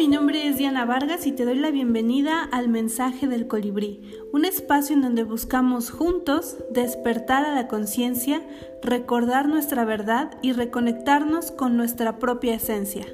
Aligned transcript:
mi 0.00 0.08
nombre 0.08 0.48
es 0.48 0.56
Diana 0.56 0.86
Vargas 0.86 1.26
y 1.26 1.32
te 1.32 1.44
doy 1.44 1.56
la 1.56 1.70
bienvenida 1.70 2.42
al 2.52 2.70
Mensaje 2.70 3.26
del 3.26 3.46
Colibrí, 3.46 4.00
un 4.32 4.46
espacio 4.46 4.96
en 4.96 5.02
donde 5.02 5.24
buscamos 5.24 5.90
juntos 5.90 6.56
despertar 6.70 7.44
a 7.44 7.54
la 7.54 7.68
conciencia, 7.68 8.42
recordar 8.80 9.46
nuestra 9.46 9.84
verdad 9.84 10.38
y 10.40 10.52
reconectarnos 10.52 11.50
con 11.50 11.76
nuestra 11.76 12.18
propia 12.18 12.54
esencia. 12.54 13.04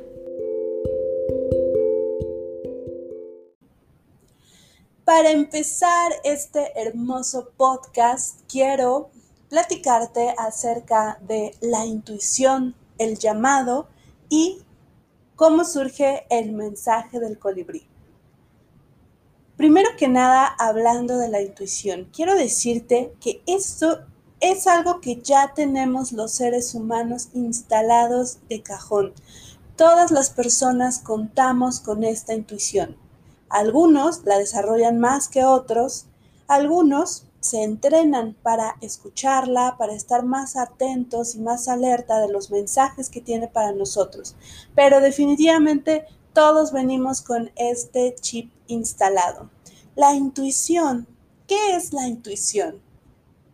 Para 5.04 5.32
empezar 5.32 6.12
este 6.22 6.70
hermoso 6.76 7.50
podcast, 7.56 8.42
quiero 8.48 9.10
platicarte 9.48 10.36
acerca 10.38 11.18
de 11.22 11.52
la 11.60 11.84
intuición, 11.84 12.76
el 12.98 13.18
llamado 13.18 13.88
y 14.28 14.60
¿Cómo 15.36 15.66
surge 15.66 16.26
el 16.30 16.52
mensaje 16.52 17.20
del 17.20 17.38
colibrí? 17.38 17.86
Primero 19.58 19.90
que 19.98 20.08
nada, 20.08 20.46
hablando 20.46 21.18
de 21.18 21.28
la 21.28 21.42
intuición, 21.42 22.08
quiero 22.10 22.34
decirte 22.34 23.12
que 23.20 23.42
esto 23.46 24.06
es 24.40 24.66
algo 24.66 25.02
que 25.02 25.20
ya 25.20 25.52
tenemos 25.54 26.12
los 26.12 26.32
seres 26.32 26.74
humanos 26.74 27.28
instalados 27.34 28.38
de 28.48 28.62
cajón. 28.62 29.12
Todas 29.76 30.10
las 30.10 30.30
personas 30.30 31.00
contamos 31.00 31.80
con 31.80 32.02
esta 32.02 32.32
intuición. 32.32 32.96
Algunos 33.50 34.24
la 34.24 34.38
desarrollan 34.38 34.98
más 34.98 35.28
que 35.28 35.44
otros, 35.44 36.06
algunos 36.48 37.25
se 37.40 37.62
entrenan 37.62 38.34
para 38.42 38.76
escucharla, 38.80 39.76
para 39.78 39.94
estar 39.94 40.24
más 40.24 40.56
atentos 40.56 41.34
y 41.34 41.40
más 41.40 41.68
alerta 41.68 42.18
de 42.18 42.28
los 42.28 42.50
mensajes 42.50 43.08
que 43.08 43.20
tiene 43.20 43.48
para 43.48 43.72
nosotros. 43.72 44.34
Pero 44.74 45.00
definitivamente 45.00 46.06
todos 46.32 46.72
venimos 46.72 47.22
con 47.22 47.50
este 47.56 48.14
chip 48.20 48.52
instalado. 48.66 49.50
La 49.94 50.14
intuición. 50.14 51.06
¿Qué 51.46 51.76
es 51.76 51.92
la 51.92 52.08
intuición? 52.08 52.80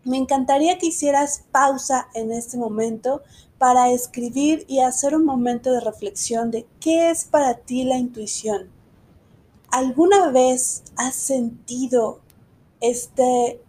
Me 0.05 0.17
encantaría 0.17 0.79
que 0.79 0.87
hicieras 0.87 1.45
pausa 1.53 2.09
en 2.15 2.33
este 2.33 2.57
momento 2.57 3.23
para 3.59 3.93
escribir 3.93 4.65
y 4.67 4.81
hacer 4.81 5.15
un 5.15 5.25
momento 5.25 5.71
de 5.71 5.81
reflexión 5.81 6.51
de 6.51 6.67
qué 6.81 7.11
es 7.11 7.25
para 7.25 7.55
ti 7.55 7.85
la 7.85 7.99
intuición. 7.99 8.69
¿Alguna 9.71 10.31
vez 10.31 10.83
has 10.97 11.15
sentido 11.15 12.21
este 12.81 13.63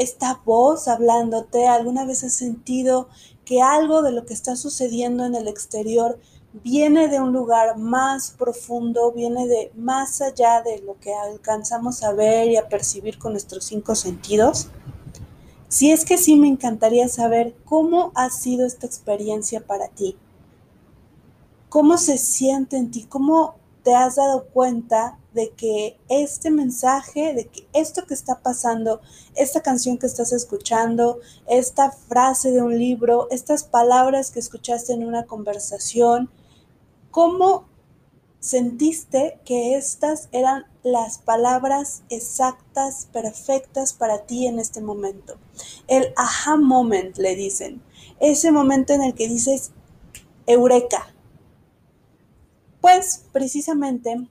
esta 0.00 0.40
voz 0.44 0.88
hablándote? 0.88 1.68
¿Alguna 1.68 2.06
vez 2.06 2.24
has 2.24 2.32
sentido 2.32 3.08
que 3.44 3.60
algo 3.60 4.02
de 4.02 4.12
lo 4.12 4.24
que 4.24 4.32
está 4.32 4.56
sucediendo 4.56 5.26
en 5.26 5.34
el 5.34 5.46
exterior 5.46 6.18
viene 6.64 7.08
de 7.08 7.20
un 7.20 7.32
lugar 7.32 7.76
más 7.76 8.32
profundo, 8.32 9.12
viene 9.12 9.46
de 9.46 9.70
más 9.76 10.22
allá 10.22 10.62
de 10.62 10.80
lo 10.80 10.98
que 10.98 11.14
alcanzamos 11.14 12.02
a 12.02 12.12
ver 12.12 12.48
y 12.48 12.56
a 12.56 12.68
percibir 12.68 13.18
con 13.18 13.32
nuestros 13.32 13.64
cinco 13.64 13.94
sentidos? 13.94 14.68
Si 15.68 15.92
es 15.92 16.04
que 16.04 16.16
sí, 16.16 16.34
me 16.34 16.48
encantaría 16.48 17.06
saber 17.08 17.54
cómo 17.64 18.10
ha 18.14 18.30
sido 18.30 18.66
esta 18.66 18.86
experiencia 18.86 19.60
para 19.60 19.88
ti. 19.88 20.16
¿Cómo 21.68 21.98
se 21.98 22.18
siente 22.18 22.76
en 22.78 22.90
ti? 22.90 23.04
¿Cómo 23.04 23.54
te 23.84 23.94
has 23.94 24.16
dado 24.16 24.46
cuenta 24.46 25.19
de 25.32 25.50
que 25.50 25.98
este 26.08 26.50
mensaje, 26.50 27.34
de 27.34 27.46
que 27.46 27.66
esto 27.72 28.06
que 28.06 28.14
está 28.14 28.40
pasando, 28.40 29.00
esta 29.34 29.62
canción 29.62 29.98
que 29.98 30.06
estás 30.06 30.32
escuchando, 30.32 31.20
esta 31.46 31.90
frase 31.90 32.50
de 32.50 32.62
un 32.62 32.76
libro, 32.76 33.28
estas 33.30 33.64
palabras 33.64 34.30
que 34.30 34.40
escuchaste 34.40 34.92
en 34.92 35.06
una 35.06 35.26
conversación, 35.26 36.30
¿cómo 37.10 37.68
sentiste 38.40 39.38
que 39.44 39.76
estas 39.76 40.28
eran 40.32 40.64
las 40.82 41.18
palabras 41.18 42.02
exactas, 42.08 43.06
perfectas 43.12 43.92
para 43.92 44.26
ti 44.26 44.46
en 44.46 44.58
este 44.58 44.80
momento? 44.80 45.38
El 45.86 46.12
aha 46.16 46.56
moment, 46.56 47.16
le 47.18 47.36
dicen. 47.36 47.82
Ese 48.18 48.50
momento 48.50 48.92
en 48.92 49.02
el 49.02 49.14
que 49.14 49.28
dices, 49.28 49.70
eureka. 50.46 51.14
Pues 52.80 53.24
precisamente 53.32 54.28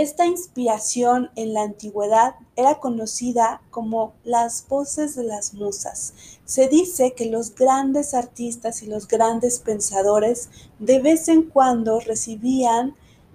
esta 0.00 0.24
inspiración 0.24 1.30
en 1.36 1.52
la 1.52 1.62
antigüedad 1.62 2.34
era 2.56 2.78
conocida 2.80 3.60
como 3.70 4.14
las 4.24 4.66
voces 4.66 5.14
de 5.14 5.24
las 5.24 5.52
musas. 5.52 6.14
Se 6.44 6.68
dice 6.68 7.12
que 7.12 7.26
los 7.26 7.54
grandes 7.54 8.14
artistas 8.14 8.82
y 8.82 8.86
los 8.86 9.06
grandes 9.06 9.58
pensadores 9.58 10.48
de 10.78 11.00
vez 11.00 11.28
en 11.28 11.42
cuando 11.42 12.00
recibían 12.00 12.94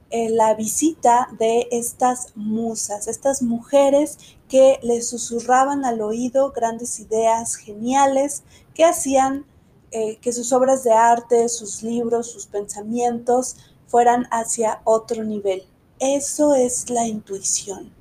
eh, 0.09 0.30
la 0.30 0.56
visita 0.56 1.30
de 1.38 1.68
estas 1.72 2.31
musas, 2.36 3.08
estas 3.08 3.42
mujeres 3.42 4.18
que 4.50 4.80
les 4.82 5.08
susurraban 5.08 5.86
al 5.86 6.02
oído 6.02 6.52
grandes 6.52 7.00
ideas 7.00 7.56
geniales 7.56 8.44
que 8.74 8.86
hacían 8.86 9.46
eh, 9.92 10.18
que 10.18 10.34
sus 10.34 10.52
obras 10.52 10.84
de 10.84 10.94
arte, 10.94 11.47
sus 11.47 11.84
libros, 11.84 12.32
sus 12.32 12.47
pensamientos 12.47 13.56
fueran 13.88 14.28
hacia 14.32 14.82
otro 14.84 15.24
nivel. 15.24 15.64
Eso 16.00 16.56
es 16.56 16.90
la 16.90 17.08
intuición. 17.08 17.94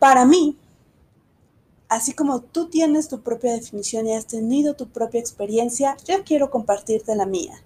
Para 0.00 0.24
mí, 0.24 0.58
así 1.88 2.12
como 2.12 2.40
tú 2.40 2.68
tienes 2.68 3.08
tu 3.08 3.22
propia 3.22 3.52
definición 3.52 4.08
y 4.08 4.14
has 4.14 4.26
tenido 4.26 4.74
tu 4.74 4.88
propia 4.88 5.20
experiencia, 5.20 5.96
yo 6.04 6.24
quiero 6.24 6.50
compartirte 6.50 7.14
la 7.14 7.26
mía. 7.26 7.62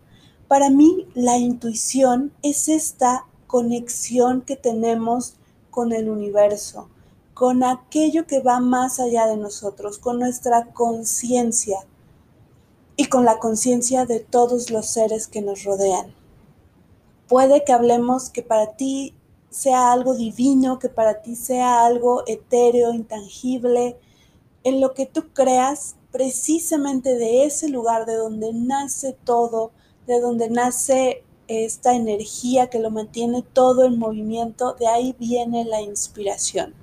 Para 0.46 0.68
mí, 0.68 1.06
la 1.14 1.38
intuición 1.38 2.32
es 2.42 2.68
esta 2.68 3.26
conexión 3.46 4.42
que 4.42 4.56
tenemos 4.56 5.34
con 5.70 5.92
el 5.92 6.10
universo, 6.10 6.88
con 7.32 7.64
aquello 7.64 8.26
que 8.26 8.40
va 8.40 8.60
más 8.60 9.00
allá 9.00 9.26
de 9.26 9.36
nosotros, 9.36 9.98
con 9.98 10.18
nuestra 10.18 10.66
conciencia 10.72 11.78
y 12.96 13.06
con 13.06 13.24
la 13.24 13.38
conciencia 13.38 14.04
de 14.04 14.20
todos 14.20 14.70
los 14.70 14.86
seres 14.86 15.28
que 15.28 15.40
nos 15.40 15.64
rodean. 15.64 16.14
Puede 17.28 17.64
que 17.64 17.72
hablemos 17.72 18.28
que 18.28 18.42
para 18.42 18.76
ti 18.76 19.14
sea 19.50 19.92
algo 19.92 20.14
divino, 20.14 20.78
que 20.78 20.88
para 20.88 21.22
ti 21.22 21.34
sea 21.34 21.84
algo 21.84 22.22
etéreo, 22.26 22.94
intangible, 22.94 23.96
en 24.62 24.80
lo 24.80 24.94
que 24.94 25.06
tú 25.06 25.32
creas 25.32 25.96
precisamente 26.12 27.16
de 27.16 27.44
ese 27.44 27.68
lugar 27.68 28.06
de 28.06 28.14
donde 28.14 28.52
nace 28.52 29.16
todo, 29.24 29.72
de 30.06 30.20
donde 30.20 30.48
nace 30.50 31.24
esta 31.48 31.94
energía 31.94 32.70
que 32.70 32.78
lo 32.78 32.90
mantiene 32.90 33.42
todo 33.42 33.84
en 33.84 33.98
movimiento, 33.98 34.74
de 34.74 34.86
ahí 34.86 35.16
viene 35.18 35.64
la 35.64 35.80
inspiración. 35.80 36.74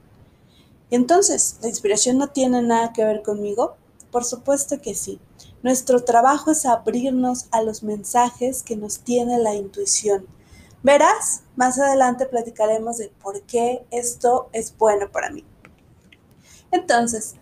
Entonces, 0.91 1.57
¿la 1.61 1.69
inspiración 1.69 2.17
no 2.17 2.29
tiene 2.29 2.61
nada 2.61 2.91
que 2.93 3.03
ver 3.03 3.21
conmigo? 3.21 3.75
Por 4.11 4.25
supuesto 4.25 4.81
que 4.81 4.95
sí. 4.95 5.19
Nuestro 5.63 6.03
trabajo 6.03 6.51
es 6.51 6.65
abrirnos 6.65 7.47
a 7.51 7.61
los 7.61 7.83
mensajes 7.83 8.63
que 8.63 8.75
nos 8.75 8.99
tiene 8.99 9.37
la 9.37 9.55
intuición 9.55 10.27
Verás, 10.83 11.43
más 11.55 11.79
adelante 11.79 12.27
platicaremos 12.27 12.97
de 12.97 13.09
por 13.21 13.41
qué 13.41 13.85
esto 13.91 14.49
es 14.53 14.77
bueno 14.77 15.11
para 15.11 15.31
mí. 15.31 15.43
Entonces, 16.71 17.35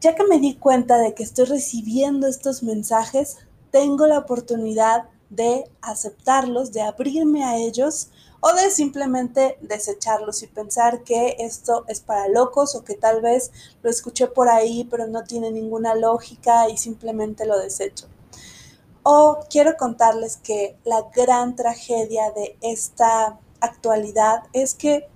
ya 0.00 0.14
que 0.14 0.24
me 0.24 0.38
di 0.38 0.56
cuenta 0.56 0.98
de 0.98 1.14
que 1.14 1.22
estoy 1.22 1.46
recibiendo 1.46 2.26
estos 2.26 2.62
mensajes, 2.62 3.38
tengo 3.70 4.06
la 4.06 4.18
oportunidad 4.18 5.08
de 5.30 5.64
aceptarlos, 5.80 6.72
de 6.72 6.82
abrirme 6.82 7.44
a 7.44 7.56
ellos 7.56 8.10
o 8.40 8.52
de 8.52 8.70
simplemente 8.70 9.58
desecharlos 9.60 10.42
y 10.42 10.46
pensar 10.46 11.02
que 11.02 11.36
esto 11.40 11.84
es 11.88 12.00
para 12.00 12.28
locos 12.28 12.74
o 12.74 12.84
que 12.84 12.94
tal 12.94 13.20
vez 13.20 13.50
lo 13.82 13.90
escuché 13.90 14.28
por 14.28 14.48
ahí 14.48 14.86
pero 14.90 15.08
no 15.08 15.24
tiene 15.24 15.50
ninguna 15.50 15.94
lógica 15.94 16.68
y 16.68 16.76
simplemente 16.76 17.46
lo 17.46 17.58
desecho. 17.58 18.06
O 19.08 19.38
quiero 19.48 19.76
contarles 19.76 20.36
que 20.36 20.76
la 20.84 21.06
gran 21.14 21.54
tragedia 21.54 22.32
de 22.32 22.58
esta 22.60 23.38
actualidad 23.60 24.42
es 24.52 24.74
que 24.74 25.08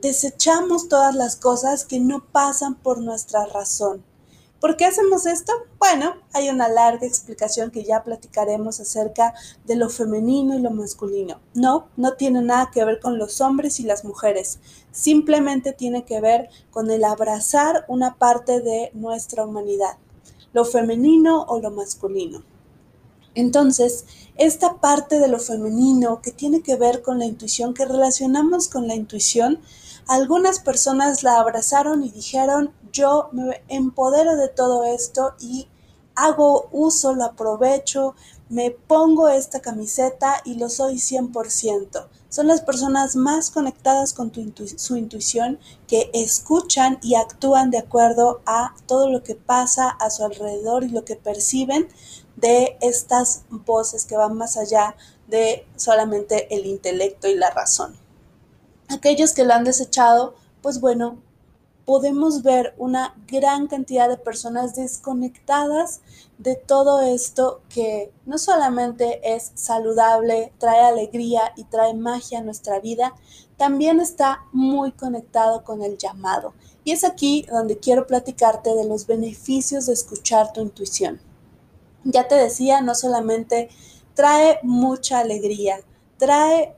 desechamos 0.00 0.88
todas 0.88 1.16
las 1.16 1.34
cosas 1.34 1.84
que 1.84 1.98
no 1.98 2.24
pasan 2.24 2.76
por 2.76 2.98
nuestra 2.98 3.44
razón. 3.46 4.04
¿Por 4.60 4.76
qué 4.76 4.84
hacemos 4.84 5.26
esto? 5.26 5.52
Bueno, 5.80 6.14
hay 6.32 6.50
una 6.50 6.68
larga 6.68 7.04
explicación 7.04 7.72
que 7.72 7.82
ya 7.82 8.04
platicaremos 8.04 8.78
acerca 8.78 9.34
de 9.64 9.74
lo 9.74 9.88
femenino 9.88 10.56
y 10.56 10.60
lo 10.60 10.70
masculino. 10.70 11.40
No, 11.52 11.88
no 11.96 12.14
tiene 12.14 12.42
nada 12.42 12.70
que 12.72 12.84
ver 12.84 13.00
con 13.00 13.18
los 13.18 13.40
hombres 13.40 13.80
y 13.80 13.82
las 13.82 14.04
mujeres. 14.04 14.60
Simplemente 14.92 15.72
tiene 15.72 16.04
que 16.04 16.20
ver 16.20 16.48
con 16.70 16.92
el 16.92 17.02
abrazar 17.02 17.86
una 17.88 18.18
parte 18.18 18.60
de 18.60 18.92
nuestra 18.94 19.44
humanidad, 19.44 19.98
lo 20.52 20.64
femenino 20.64 21.42
o 21.48 21.58
lo 21.58 21.72
masculino. 21.72 22.51
Entonces, 23.34 24.04
esta 24.36 24.80
parte 24.80 25.18
de 25.18 25.28
lo 25.28 25.38
femenino 25.38 26.20
que 26.20 26.32
tiene 26.32 26.62
que 26.62 26.76
ver 26.76 27.02
con 27.02 27.18
la 27.18 27.26
intuición, 27.26 27.74
que 27.74 27.84
relacionamos 27.84 28.68
con 28.68 28.88
la 28.88 28.94
intuición, 28.94 29.60
algunas 30.06 30.58
personas 30.58 31.22
la 31.22 31.38
abrazaron 31.38 32.02
y 32.02 32.10
dijeron, 32.10 32.72
yo 32.92 33.28
me 33.32 33.62
empodero 33.68 34.36
de 34.36 34.48
todo 34.48 34.84
esto 34.84 35.34
y 35.40 35.68
hago 36.14 36.68
uso, 36.72 37.14
lo 37.14 37.24
aprovecho, 37.24 38.14
me 38.48 38.70
pongo 38.70 39.28
esta 39.28 39.60
camiseta 39.60 40.42
y 40.44 40.54
lo 40.56 40.68
soy 40.68 40.96
100%. 40.96 42.06
Son 42.28 42.46
las 42.46 42.62
personas 42.62 43.16
más 43.16 43.50
conectadas 43.50 44.12
con 44.12 44.32
su 44.76 44.96
intuición 44.96 45.58
que 45.86 46.10
escuchan 46.12 46.98
y 47.02 47.14
actúan 47.14 47.70
de 47.70 47.78
acuerdo 47.78 48.40
a 48.46 48.74
todo 48.86 49.10
lo 49.10 49.22
que 49.22 49.34
pasa 49.34 49.88
a 49.88 50.10
su 50.10 50.24
alrededor 50.24 50.84
y 50.84 50.88
lo 50.88 51.04
que 51.04 51.16
perciben 51.16 51.88
de 52.42 52.76
estas 52.80 53.44
voces 53.48 54.04
que 54.04 54.16
van 54.16 54.36
más 54.36 54.58
allá 54.58 54.96
de 55.28 55.64
solamente 55.76 56.54
el 56.54 56.66
intelecto 56.66 57.28
y 57.28 57.36
la 57.36 57.50
razón. 57.50 57.96
Aquellos 58.88 59.32
que 59.32 59.44
lo 59.44 59.54
han 59.54 59.64
desechado, 59.64 60.34
pues 60.60 60.80
bueno, 60.80 61.18
podemos 61.86 62.42
ver 62.42 62.74
una 62.78 63.14
gran 63.26 63.68
cantidad 63.68 64.08
de 64.08 64.16
personas 64.16 64.74
desconectadas 64.74 66.00
de 66.38 66.56
todo 66.56 67.00
esto 67.00 67.62
que 67.68 68.12
no 68.26 68.38
solamente 68.38 69.20
es 69.34 69.52
saludable, 69.54 70.52
trae 70.58 70.80
alegría 70.80 71.52
y 71.56 71.64
trae 71.64 71.94
magia 71.94 72.40
a 72.40 72.42
nuestra 72.42 72.80
vida, 72.80 73.14
también 73.56 74.00
está 74.00 74.44
muy 74.52 74.90
conectado 74.92 75.62
con 75.62 75.82
el 75.82 75.96
llamado. 75.96 76.54
Y 76.84 76.90
es 76.90 77.04
aquí 77.04 77.46
donde 77.48 77.78
quiero 77.78 78.08
platicarte 78.08 78.74
de 78.74 78.84
los 78.84 79.06
beneficios 79.06 79.86
de 79.86 79.92
escuchar 79.92 80.52
tu 80.52 80.60
intuición. 80.60 81.20
Ya 82.04 82.28
te 82.28 82.34
decía, 82.34 82.80
no 82.80 82.94
solamente 82.94 83.68
trae 84.14 84.58
mucha 84.62 85.20
alegría, 85.20 85.80
trae 86.18 86.74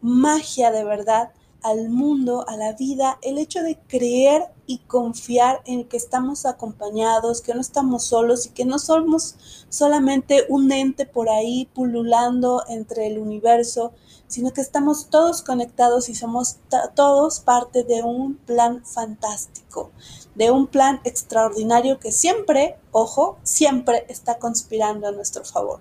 magia 0.00 0.70
de 0.70 0.84
verdad, 0.84 1.32
al 1.62 1.88
mundo, 1.88 2.44
a 2.46 2.56
la 2.56 2.72
vida, 2.72 3.18
el 3.22 3.38
hecho 3.38 3.62
de 3.62 3.78
creer 3.88 4.53
y 4.66 4.78
confiar 4.78 5.62
en 5.66 5.84
que 5.84 5.96
estamos 5.96 6.46
acompañados, 6.46 7.40
que 7.40 7.54
no 7.54 7.60
estamos 7.60 8.04
solos 8.04 8.46
y 8.46 8.50
que 8.50 8.64
no 8.64 8.78
somos 8.78 9.36
solamente 9.68 10.44
un 10.48 10.72
ente 10.72 11.06
por 11.06 11.28
ahí 11.28 11.68
pululando 11.74 12.62
entre 12.68 13.06
el 13.06 13.18
universo, 13.18 13.92
sino 14.26 14.52
que 14.52 14.60
estamos 14.60 15.10
todos 15.10 15.42
conectados 15.42 16.08
y 16.08 16.14
somos 16.14 16.56
todos 16.94 17.40
parte 17.40 17.84
de 17.84 18.02
un 18.02 18.36
plan 18.36 18.84
fantástico, 18.84 19.90
de 20.34 20.50
un 20.50 20.66
plan 20.66 21.00
extraordinario 21.04 21.98
que 21.98 22.12
siempre, 22.12 22.78
ojo, 22.90 23.38
siempre 23.42 24.06
está 24.08 24.38
conspirando 24.38 25.06
a 25.06 25.12
nuestro 25.12 25.44
favor. 25.44 25.80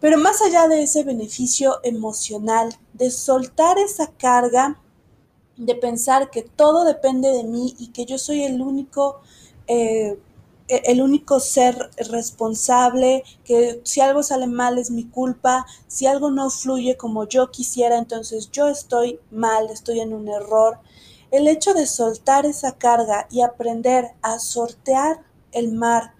Pero 0.00 0.18
más 0.18 0.42
allá 0.42 0.68
de 0.68 0.82
ese 0.82 1.04
beneficio 1.04 1.80
emocional, 1.82 2.76
de 2.92 3.10
soltar 3.10 3.78
esa 3.78 4.08
carga, 4.08 4.80
de 5.56 5.74
pensar 5.74 6.30
que 6.30 6.42
todo 6.42 6.84
depende 6.84 7.30
de 7.30 7.44
mí 7.44 7.74
y 7.78 7.88
que 7.88 8.04
yo 8.04 8.18
soy 8.18 8.44
el 8.44 8.60
único, 8.60 9.20
eh, 9.66 10.18
e-, 10.68 10.82
el 10.86 11.00
único 11.00 11.40
ser 11.40 11.90
responsable, 12.10 13.24
que 13.44 13.80
si 13.84 14.00
algo 14.00 14.22
sale 14.22 14.46
mal 14.46 14.78
es 14.78 14.90
mi 14.90 15.04
culpa, 15.04 15.66
si 15.86 16.06
algo 16.06 16.30
no 16.30 16.50
fluye 16.50 16.96
como 16.96 17.26
yo 17.26 17.50
quisiera, 17.50 17.98
entonces 17.98 18.50
yo 18.50 18.68
estoy 18.68 19.20
mal, 19.30 19.70
estoy 19.70 20.00
en 20.00 20.12
un 20.12 20.28
error. 20.28 20.78
El 21.30 21.48
hecho 21.48 21.74
de 21.74 21.86
soltar 21.86 22.46
esa 22.46 22.72
carga 22.72 23.26
y 23.30 23.40
aprender 23.40 24.12
a 24.22 24.38
sortear 24.38 25.24
el 25.52 25.72
mar 25.72 26.14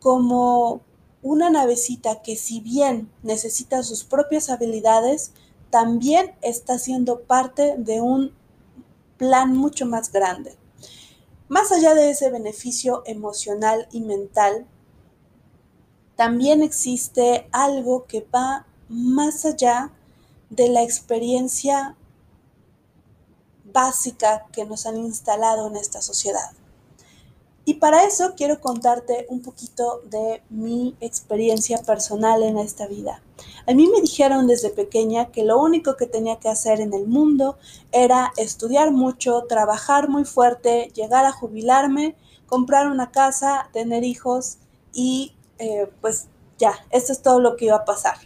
como 0.00 0.80
una 1.22 1.50
navecita 1.50 2.22
que 2.22 2.36
si 2.36 2.60
bien 2.60 3.10
necesita 3.22 3.82
sus 3.82 4.04
propias 4.04 4.48
habilidades, 4.48 5.32
también 5.70 6.34
está 6.40 6.78
siendo 6.78 7.20
parte 7.22 7.74
de 7.78 8.00
un 8.00 8.32
plan 9.18 9.56
mucho 9.56 9.86
más 9.86 10.12
grande. 10.12 10.56
Más 11.48 11.70
allá 11.72 11.94
de 11.94 12.10
ese 12.10 12.30
beneficio 12.30 13.02
emocional 13.06 13.88
y 13.92 14.00
mental, 14.00 14.66
también 16.16 16.62
existe 16.62 17.48
algo 17.52 18.06
que 18.06 18.26
va 18.34 18.66
más 18.88 19.44
allá 19.44 19.92
de 20.50 20.68
la 20.68 20.82
experiencia 20.82 21.96
básica 23.64 24.46
que 24.52 24.64
nos 24.64 24.86
han 24.86 24.96
instalado 24.96 25.66
en 25.66 25.76
esta 25.76 26.00
sociedad. 26.00 26.52
Y 27.64 27.74
para 27.74 28.04
eso 28.04 28.34
quiero 28.36 28.60
contarte 28.60 29.26
un 29.28 29.42
poquito 29.42 30.00
de 30.04 30.42
mi 30.50 30.96
experiencia 31.00 31.78
personal 31.82 32.42
en 32.42 32.58
esta 32.58 32.86
vida. 32.86 33.20
A 33.66 33.74
mí 33.74 33.88
me 33.88 34.00
dijeron 34.00 34.46
desde 34.46 34.70
pequeña 34.70 35.32
que 35.32 35.44
lo 35.44 35.58
único 35.58 35.96
que 35.96 36.06
tenía 36.06 36.38
que 36.38 36.48
hacer 36.48 36.80
en 36.80 36.94
el 36.94 37.06
mundo 37.06 37.58
era 37.92 38.32
estudiar 38.36 38.92
mucho, 38.92 39.44
trabajar 39.48 40.08
muy 40.08 40.24
fuerte, 40.24 40.90
llegar 40.94 41.24
a 41.24 41.32
jubilarme, 41.32 42.16
comprar 42.46 42.88
una 42.88 43.10
casa, 43.10 43.68
tener 43.72 44.04
hijos 44.04 44.58
y 44.92 45.34
eh, 45.58 45.90
pues 46.00 46.28
ya, 46.58 46.74
esto 46.90 47.12
es 47.12 47.22
todo 47.22 47.40
lo 47.40 47.56
que 47.56 47.66
iba 47.66 47.76
a 47.76 47.84
pasar. 47.84 48.16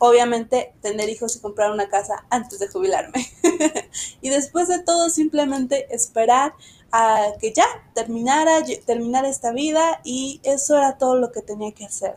Obviamente 0.00 0.74
tener 0.82 1.08
hijos 1.08 1.36
y 1.36 1.40
comprar 1.40 1.70
una 1.70 1.88
casa 1.88 2.26
antes 2.30 2.58
de 2.58 2.68
jubilarme. 2.68 3.26
y 4.20 4.28
después 4.28 4.68
de 4.68 4.80
todo 4.80 5.08
simplemente 5.08 5.92
esperar 5.94 6.54
a 6.92 7.32
que 7.40 7.52
ya 7.52 7.64
terminara, 7.94 8.62
terminara 8.86 9.28
esta 9.28 9.52
vida 9.52 10.00
y 10.04 10.40
eso 10.42 10.76
era 10.76 10.98
todo 10.98 11.16
lo 11.16 11.32
que 11.32 11.42
tenía 11.42 11.72
que 11.72 11.86
hacer. 11.86 12.16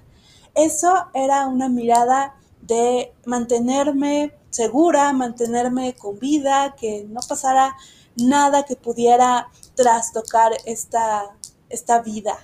Eso 0.56 1.08
era 1.14 1.48
una 1.48 1.70
mirada 1.70 2.36
de 2.62 3.14
mantenerme 3.26 4.34
segura, 4.50 5.12
mantenerme 5.14 5.96
con 5.96 6.20
vida, 6.20 6.76
que 6.76 7.06
no 7.10 7.22
pasara 7.28 7.76
nada 8.18 8.64
que 8.64 8.76
pudiera 8.76 9.50
trastocar 9.76 10.52
esta, 10.66 11.36
esta 11.70 12.02
vida. 12.02 12.38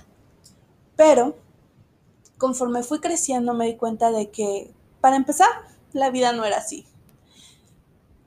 Pero 0.96 1.36
conforme 2.38 2.82
fui 2.82 3.00
creciendo 3.00 3.52
me 3.52 3.66
di 3.66 3.76
cuenta 3.76 4.10
de 4.10 4.30
que, 4.30 4.72
para 5.00 5.16
empezar, 5.16 5.48
la 5.92 6.10
vida 6.10 6.32
no 6.32 6.44
era 6.44 6.58
así. 6.58 6.86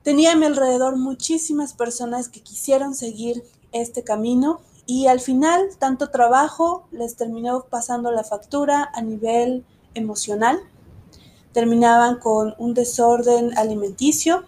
Tenía 0.04 0.33
a 0.33 0.36
mi 0.36 0.45
alrededor 0.45 0.98
muchísimas 0.98 1.74
personas 1.74 2.30
que 2.30 2.42
quisieron 2.42 2.95
seguir 2.95 3.44
este 3.72 4.04
camino 4.04 4.62
y 4.86 5.07
al 5.07 5.19
final 5.19 5.69
tanto 5.78 6.10
trabajo 6.10 6.88
les 6.92 7.16
terminó 7.16 7.66
pasando 7.69 8.12
la 8.12 8.24
factura 8.24 8.89
a 8.94 9.01
nivel 9.01 9.63
emocional. 9.94 10.60
Terminaban 11.54 12.20
con 12.20 12.56
un 12.58 12.74
desorden 12.74 13.58
alimenticio 13.58 14.46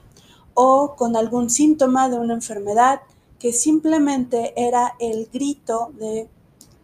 o 0.53 0.95
con 0.95 1.15
algún 1.15 1.49
síntoma 1.49 2.09
de 2.09 2.17
una 2.17 2.33
enfermedad 2.33 3.01
que 3.39 3.51
simplemente 3.51 4.53
era 4.55 4.95
el 4.99 5.27
grito 5.31 5.91
de 5.99 6.29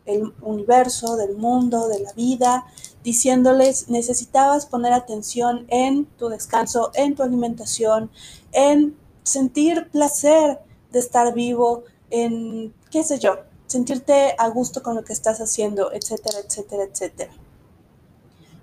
el 0.10 0.34
universo, 0.42 1.16
del 1.16 1.36
mundo, 1.36 1.88
de 1.88 2.00
la 2.00 2.14
vida, 2.14 2.66
diciéndoles 3.04 3.90
necesitabas 3.90 4.66
poner 4.66 4.92
atención 4.92 5.66
en 5.70 6.06
tu 6.18 6.30
descanso, 6.30 6.92
en 6.96 7.16
tu 7.16 7.24
alimentación, 7.24 8.10
en 8.52 8.98
sentir 9.24 9.90
placer 9.92 10.60
de 10.92 11.00
estar 11.00 11.34
vivo, 11.34 11.84
en, 12.10 12.74
qué 12.90 13.04
sé 13.04 13.20
yo, 13.20 13.38
sentirte 13.68 14.34
a 14.38 14.50
gusto 14.50 14.82
con 14.82 14.96
lo 14.96 15.04
que 15.04 15.14
estás 15.14 15.40
haciendo, 15.40 15.92
etcétera, 15.94 16.40
etcétera, 16.40 16.84
etcétera. 16.84 17.32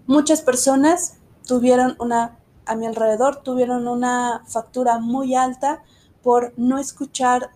Muchas 0.06 0.40
personas 0.40 1.14
tuvieron 1.46 1.96
una, 1.98 2.38
a 2.64 2.76
mi 2.76 2.86
alrededor, 2.86 3.42
tuvieron 3.42 3.88
una 3.88 4.44
factura 4.46 4.98
muy 4.98 5.34
alta 5.34 5.82
por 6.22 6.52
no 6.56 6.78
escuchar 6.78 7.50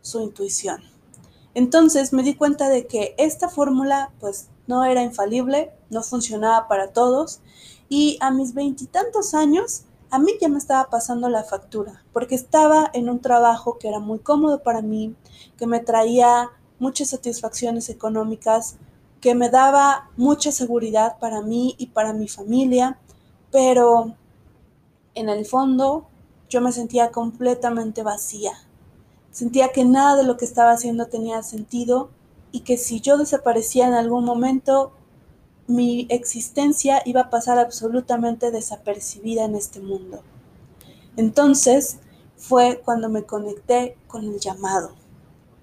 su 0.00 0.20
intuición. 0.20 0.80
Entonces 1.54 2.12
me 2.12 2.22
di 2.22 2.34
cuenta 2.34 2.68
de 2.68 2.86
que 2.86 3.14
esta 3.18 3.48
fórmula 3.48 4.12
pues 4.20 4.48
no 4.68 4.84
era 4.84 5.02
infalible, 5.02 5.72
no 5.90 6.02
funcionaba 6.02 6.68
para 6.68 6.92
todos 6.92 7.40
y 7.88 8.16
a 8.20 8.30
mis 8.30 8.54
veintitantos 8.54 9.34
años 9.34 9.82
a 10.10 10.18
mí 10.18 10.32
ya 10.40 10.48
me 10.48 10.58
estaba 10.58 10.88
pasando 10.90 11.28
la 11.28 11.42
factura, 11.42 12.04
porque 12.12 12.34
estaba 12.34 12.90
en 12.92 13.10
un 13.10 13.20
trabajo 13.20 13.78
que 13.78 13.88
era 13.88 13.98
muy 13.98 14.20
cómodo 14.20 14.62
para 14.62 14.82
mí, 14.82 15.14
que 15.56 15.66
me 15.66 15.80
traía 15.80 16.50
muchas 16.78 17.10
satisfacciones 17.10 17.88
económicas, 17.88 18.76
que 19.20 19.34
me 19.34 19.50
daba 19.50 20.10
mucha 20.16 20.52
seguridad 20.52 21.18
para 21.18 21.42
mí 21.42 21.74
y 21.78 21.86
para 21.86 22.12
mi 22.12 22.28
familia, 22.28 22.98
pero 23.50 24.14
en 25.14 25.28
el 25.28 25.44
fondo 25.46 26.06
yo 26.48 26.60
me 26.60 26.72
sentía 26.72 27.10
completamente 27.10 28.02
vacía. 28.02 28.52
Sentía 29.30 29.68
que 29.72 29.84
nada 29.84 30.16
de 30.16 30.24
lo 30.24 30.36
que 30.36 30.44
estaba 30.44 30.72
haciendo 30.72 31.06
tenía 31.06 31.42
sentido 31.42 32.10
y 32.52 32.60
que 32.60 32.76
si 32.76 33.00
yo 33.00 33.18
desaparecía 33.18 33.86
en 33.86 33.94
algún 33.94 34.24
momento, 34.24 34.92
mi 35.66 36.06
existencia 36.08 37.02
iba 37.04 37.22
a 37.22 37.30
pasar 37.30 37.58
absolutamente 37.58 38.50
desapercibida 38.50 39.44
en 39.44 39.54
este 39.54 39.80
mundo. 39.80 40.22
Entonces 41.16 41.98
fue 42.36 42.80
cuando 42.84 43.08
me 43.08 43.24
conecté 43.24 43.96
con 44.06 44.24
el 44.24 44.38
llamado. 44.38 44.92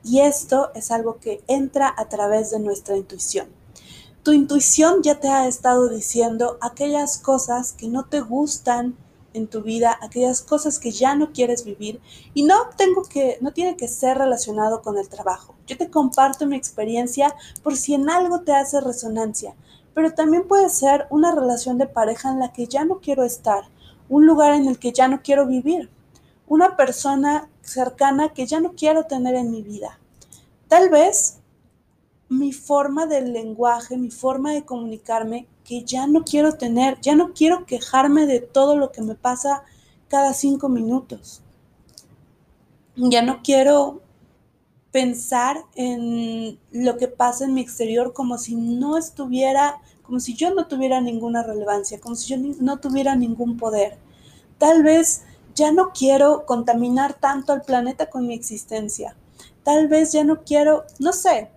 Y 0.06 0.20
esto 0.20 0.70
es 0.76 0.92
algo 0.92 1.18
que 1.18 1.44
entra 1.48 1.92
a 1.98 2.08
través 2.10 2.52
de 2.52 2.60
nuestra 2.60 2.96
intuición. 2.96 3.48
Tu 4.22 4.34
intuición 4.34 5.02
ya 5.02 5.20
te 5.20 5.30
ha 5.30 5.48
estado 5.48 5.90
diciendo 5.90 6.60
aquellas 6.62 7.18
cosas 7.18 7.74
que 7.74 7.88
no 7.88 8.06
te 8.06 8.22
gustan 8.22 8.96
en 9.34 9.48
tu 9.48 9.64
vida, 9.64 9.98
aquellas 10.04 10.44
cosas 10.44 10.78
que 10.78 10.92
ya 10.92 11.16
no 11.16 11.34
quieres 11.34 11.66
vivir 11.66 12.00
y 12.36 12.44
no 12.44 12.56
tengo 12.78 13.02
que 13.02 13.40
no 13.42 13.52
tiene 13.52 13.76
que 13.78 13.88
ser 13.88 14.20
relacionado 14.20 14.84
con 14.84 15.00
el 15.00 15.10
trabajo. 15.10 15.56
Yo 15.66 15.76
te 15.76 15.90
comparto 15.90 16.46
mi 16.46 16.56
experiencia 16.56 17.36
por 17.64 17.76
si 17.76 17.96
en 17.96 18.08
algo 18.08 18.42
te 18.42 18.54
hace 18.54 18.80
resonancia, 18.82 19.56
pero 19.96 20.14
también 20.14 20.48
puede 20.48 20.70
ser 20.70 21.08
una 21.10 21.34
relación 21.34 21.80
de 21.80 21.88
pareja 21.88 22.30
en 22.30 22.40
la 22.40 22.54
que 22.54 22.68
ya 22.68 22.86
no 22.86 23.00
quiero 23.00 23.24
estar, 23.24 23.64
un 24.08 24.28
lugar 24.28 24.54
en 24.54 24.68
el 24.68 24.78
que 24.78 24.94
ya 24.94 25.08
no 25.08 25.24
quiero 25.24 25.48
vivir, 25.48 25.90
una 26.48 26.78
persona 26.78 27.50
cercana 27.66 28.30
que 28.30 28.46
ya 28.46 28.60
no 28.60 28.74
quiero 28.74 29.06
tener 29.06 29.36
en 29.36 29.52
mi 29.52 29.62
vida. 29.62 30.00
Tal 30.68 30.90
vez 30.90 31.40
mi 32.30 32.54
forma 32.54 33.06
del 33.06 33.34
lenguaje, 33.34 33.98
mi 33.98 34.12
forma 34.12 34.54
de 34.54 34.66
comunicarme, 34.66 35.48
que 35.64 35.84
ya 35.84 36.08
no 36.08 36.24
quiero 36.24 36.54
tener, 36.54 37.00
ya 37.02 37.16
no 37.16 37.34
quiero 37.34 37.66
quejarme 37.66 38.26
de 38.26 38.40
todo 38.40 38.76
lo 38.76 38.92
que 38.92 39.02
me 39.02 39.16
pasa 39.16 39.64
cada 40.08 40.34
cinco 40.34 40.70
minutos. 40.70 41.42
Ya 42.96 43.22
no 43.22 43.42
quiero 43.44 44.02
pensar 44.92 45.66
en 45.76 46.58
lo 46.72 46.98
que 46.98 47.08
pasa 47.08 47.46
en 47.46 47.54
mi 47.54 47.62
exterior 47.62 48.14
como 48.14 48.38
si 48.38 48.56
no 48.56 48.98
estuviera, 48.98 49.82
como 50.04 50.20
si 50.20 50.36
yo 50.36 50.54
no 50.54 50.68
tuviera 50.68 51.02
ninguna 51.02 51.44
relevancia, 51.44 52.00
como 52.00 52.16
si 52.16 52.30
yo 52.30 52.38
no 52.62 52.80
tuviera 52.80 53.16
ningún 53.16 53.58
poder. 53.58 53.98
Tal 54.58 54.84
vez 54.84 55.24
ya 55.56 55.72
no 55.72 55.92
quiero 55.94 56.46
contaminar 56.46 57.14
tanto 57.14 57.54
al 57.54 57.62
planeta 57.62 58.10
con 58.10 58.28
mi 58.28 58.34
existencia. 58.34 59.16
Tal 59.64 59.88
vez 59.88 60.12
ya 60.12 60.24
no 60.24 60.44
quiero, 60.44 60.84
no 61.00 61.14
sé, 61.14 61.50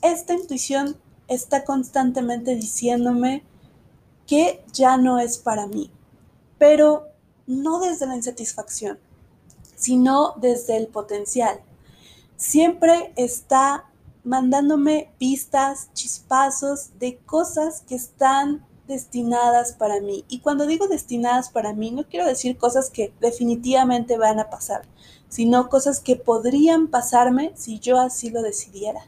esta 0.00 0.32
intuición 0.32 0.96
está 1.26 1.64
constantemente 1.64 2.54
diciéndome 2.54 3.44
que 4.26 4.64
ya 4.72 4.96
no 4.96 5.18
es 5.18 5.38
para 5.38 5.66
mí, 5.66 5.90
pero 6.58 7.08
no 7.46 7.80
desde 7.80 8.06
la 8.06 8.16
insatisfacción, 8.16 8.98
sino 9.74 10.34
desde 10.36 10.76
el 10.76 10.86
potencial. 10.86 11.60
Siempre 12.36 13.12
está 13.16 13.90
mandándome 14.22 15.12
pistas, 15.18 15.90
chispazos 15.94 16.98
de 16.98 17.16
cosas 17.18 17.82
que 17.82 17.94
están 17.94 18.64
destinadas 18.88 19.72
para 19.72 20.00
mí. 20.00 20.24
Y 20.28 20.40
cuando 20.40 20.66
digo 20.66 20.88
destinadas 20.88 21.50
para 21.50 21.72
mí, 21.72 21.92
no 21.92 22.08
quiero 22.08 22.26
decir 22.26 22.58
cosas 22.58 22.90
que 22.90 23.12
definitivamente 23.20 24.18
van 24.18 24.40
a 24.40 24.50
pasar, 24.50 24.82
sino 25.28 25.68
cosas 25.68 26.00
que 26.00 26.16
podrían 26.16 26.88
pasarme 26.88 27.52
si 27.54 27.78
yo 27.78 28.00
así 28.00 28.30
lo 28.30 28.42
decidiera 28.42 29.02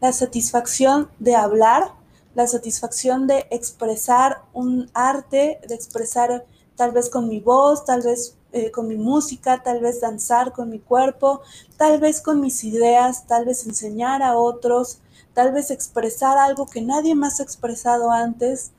la 0.00 0.12
satisfacción 0.12 1.10
de 1.18 1.34
hablar, 1.34 1.92
la 2.34 2.46
satisfacción 2.46 3.26
de 3.26 3.46
expresar 3.50 4.42
un 4.52 4.90
arte, 4.94 5.60
de 5.66 5.74
expresar 5.74 6.46
tal 6.76 6.92
vez 6.92 7.10
con 7.10 7.28
mi 7.28 7.40
voz, 7.40 7.84
tal 7.84 8.02
vez 8.02 8.36
eh, 8.52 8.70
con 8.70 8.86
mi 8.86 8.96
música, 8.96 9.62
tal 9.62 9.80
vez 9.80 10.00
danzar 10.00 10.52
con 10.52 10.70
mi 10.70 10.78
cuerpo, 10.78 11.40
tal 11.76 11.98
vez 11.98 12.20
con 12.20 12.40
mis 12.40 12.62
ideas, 12.62 13.26
tal 13.26 13.44
vez 13.44 13.66
enseñar 13.66 14.22
a 14.22 14.36
otros, 14.36 15.00
tal 15.34 15.52
vez 15.52 15.70
expresar 15.70 16.38
algo 16.38 16.66
que 16.66 16.80
nadie 16.80 17.14
más 17.14 17.40
ha 17.40 17.42
expresado 17.42 18.12
antes. 18.12 18.70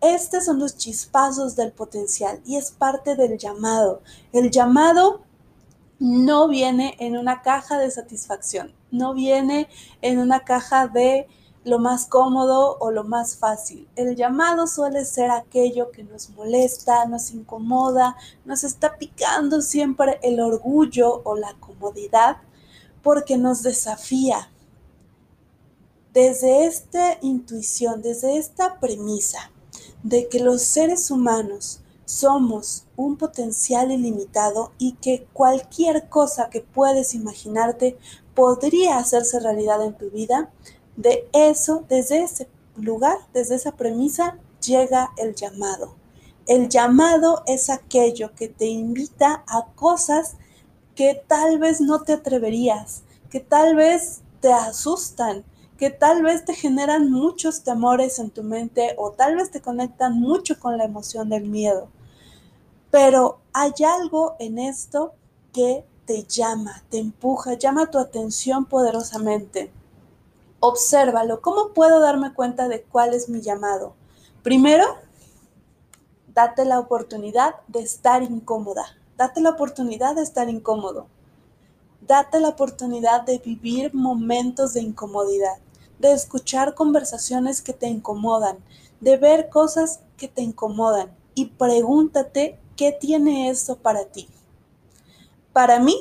Estos 0.00 0.44
son 0.44 0.58
los 0.58 0.76
chispazos 0.76 1.56
del 1.56 1.72
potencial 1.72 2.40
y 2.44 2.56
es 2.56 2.70
parte 2.70 3.16
del 3.16 3.36
llamado. 3.38 4.02
El 4.32 4.50
llamado 4.50 5.22
no 5.98 6.48
viene 6.48 6.96
en 7.00 7.16
una 7.16 7.42
caja 7.42 7.78
de 7.78 7.90
satisfacción 7.90 8.78
no 8.90 9.14
viene 9.14 9.68
en 10.02 10.18
una 10.18 10.44
caja 10.44 10.88
de 10.88 11.26
lo 11.64 11.78
más 11.78 12.06
cómodo 12.06 12.78
o 12.80 12.90
lo 12.90 13.04
más 13.04 13.36
fácil. 13.36 13.88
El 13.96 14.16
llamado 14.16 14.66
suele 14.66 15.04
ser 15.04 15.30
aquello 15.30 15.90
que 15.90 16.04
nos 16.04 16.30
molesta, 16.30 17.04
nos 17.06 17.30
incomoda, 17.30 18.16
nos 18.44 18.64
está 18.64 18.96
picando 18.96 19.60
siempre 19.60 20.18
el 20.22 20.40
orgullo 20.40 21.20
o 21.24 21.36
la 21.36 21.54
comodidad 21.60 22.38
porque 23.02 23.36
nos 23.36 23.62
desafía. 23.62 24.50
Desde 26.14 26.64
esta 26.64 27.18
intuición, 27.20 28.00
desde 28.00 28.38
esta 28.38 28.80
premisa 28.80 29.50
de 30.02 30.28
que 30.28 30.40
los 30.40 30.62
seres 30.62 31.10
humanos 31.10 31.80
somos 32.04 32.84
un 32.96 33.16
potencial 33.16 33.92
ilimitado 33.92 34.72
y 34.78 34.92
que 34.92 35.26
cualquier 35.32 36.08
cosa 36.08 36.48
que 36.48 36.60
puedes 36.60 37.14
imaginarte 37.14 37.98
podría 38.34 38.98
hacerse 38.98 39.40
realidad 39.40 39.84
en 39.84 39.96
tu 39.96 40.10
vida, 40.10 40.50
de 40.96 41.28
eso, 41.32 41.84
desde 41.88 42.22
ese 42.22 42.48
lugar, 42.76 43.18
desde 43.34 43.56
esa 43.56 43.72
premisa, 43.72 44.38
llega 44.64 45.12
el 45.16 45.34
llamado. 45.34 45.94
El 46.46 46.68
llamado 46.68 47.42
es 47.46 47.68
aquello 47.68 48.34
que 48.34 48.48
te 48.48 48.66
invita 48.66 49.44
a 49.46 49.66
cosas 49.74 50.36
que 50.94 51.22
tal 51.26 51.58
vez 51.58 51.80
no 51.80 52.02
te 52.02 52.14
atreverías, 52.14 53.02
que 53.30 53.40
tal 53.40 53.76
vez 53.76 54.22
te 54.40 54.52
asustan, 54.52 55.44
que 55.78 55.90
tal 55.90 56.22
vez 56.22 56.44
te 56.44 56.54
generan 56.54 57.10
muchos 57.10 57.62
temores 57.62 58.18
en 58.18 58.30
tu 58.30 58.42
mente 58.42 58.94
o 58.98 59.12
tal 59.12 59.36
vez 59.36 59.52
te 59.52 59.62
conectan 59.62 60.20
mucho 60.20 60.58
con 60.58 60.76
la 60.76 60.84
emoción 60.84 61.30
del 61.30 61.44
miedo. 61.44 61.88
Pero 62.90 63.38
hay 63.52 63.72
algo 63.86 64.34
en 64.40 64.58
esto 64.58 65.12
que 65.52 65.84
te 66.04 66.24
llama, 66.24 66.82
te 66.90 66.98
empuja, 66.98 67.54
llama 67.54 67.90
tu 67.90 67.98
atención 67.98 68.64
poderosamente. 68.64 69.70
Obsérvalo. 70.58 71.40
¿Cómo 71.40 71.72
puedo 71.72 72.00
darme 72.00 72.34
cuenta 72.34 72.68
de 72.68 72.82
cuál 72.82 73.14
es 73.14 73.28
mi 73.28 73.40
llamado? 73.40 73.94
Primero, 74.42 74.84
date 76.34 76.64
la 76.64 76.80
oportunidad 76.80 77.54
de 77.68 77.80
estar 77.80 78.24
incómoda. 78.24 78.84
Date 79.16 79.40
la 79.40 79.50
oportunidad 79.50 80.16
de 80.16 80.22
estar 80.22 80.48
incómodo. 80.48 81.06
Date 82.00 82.40
la 82.40 82.48
oportunidad 82.48 83.22
de 83.22 83.38
vivir 83.38 83.94
momentos 83.94 84.72
de 84.72 84.80
incomodidad, 84.80 85.58
de 85.98 86.12
escuchar 86.12 86.74
conversaciones 86.74 87.62
que 87.62 87.72
te 87.72 87.88
incomodan, 87.88 88.58
de 89.00 89.16
ver 89.16 89.48
cosas 89.48 90.00
que 90.16 90.28
te 90.28 90.42
incomodan 90.42 91.10
y 91.34 91.46
pregúntate 91.46 92.58
qué 92.76 92.92
tiene 92.92 93.50
eso 93.50 93.76
para 93.76 94.04
ti. 94.06 94.28
Para 95.52 95.80
mí, 95.80 95.96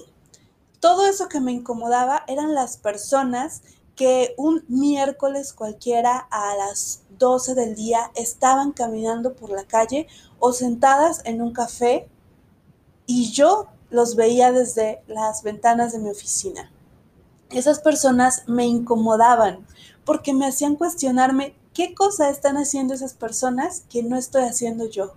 todo 0.79 1.05
eso 1.05 1.27
que 1.27 1.39
me 1.39 1.51
incomodaba 1.51 2.23
eran 2.27 2.53
las 2.53 2.77
personas 2.77 3.61
que 3.95 4.35
un 4.37 4.63
miércoles 4.67 5.53
cualquiera 5.53 6.27
a 6.29 6.55
las 6.55 7.01
12 7.17 7.55
del 7.55 7.75
día 7.75 8.11
estaban 8.15 8.71
caminando 8.71 9.33
por 9.33 9.49
la 9.49 9.63
calle 9.63 10.07
o 10.37 10.53
sentadas 10.53 11.21
en 11.25 11.41
un 11.41 11.51
café 11.51 12.07
y 13.07 13.31
yo 13.31 13.67
los 13.89 14.15
veía 14.15 14.51
desde 14.51 15.01
las 15.07 15.41
ventanas 15.41 15.93
de 15.93 15.99
mi 15.99 16.09
oficina. 16.09 16.71
Esas 17.49 17.79
personas 17.79 18.43
me 18.47 18.65
incomodaban 18.65 19.65
porque 20.07 20.33
me 20.33 20.47
hacían 20.47 20.77
cuestionarme 20.77 21.53
qué 21.73 21.93
cosa 21.93 22.29
están 22.29 22.55
haciendo 22.55 22.93
esas 22.93 23.13
personas 23.13 23.83
que 23.89 24.03
no 24.03 24.15
estoy 24.15 24.43
haciendo 24.43 24.89
yo. 24.89 25.11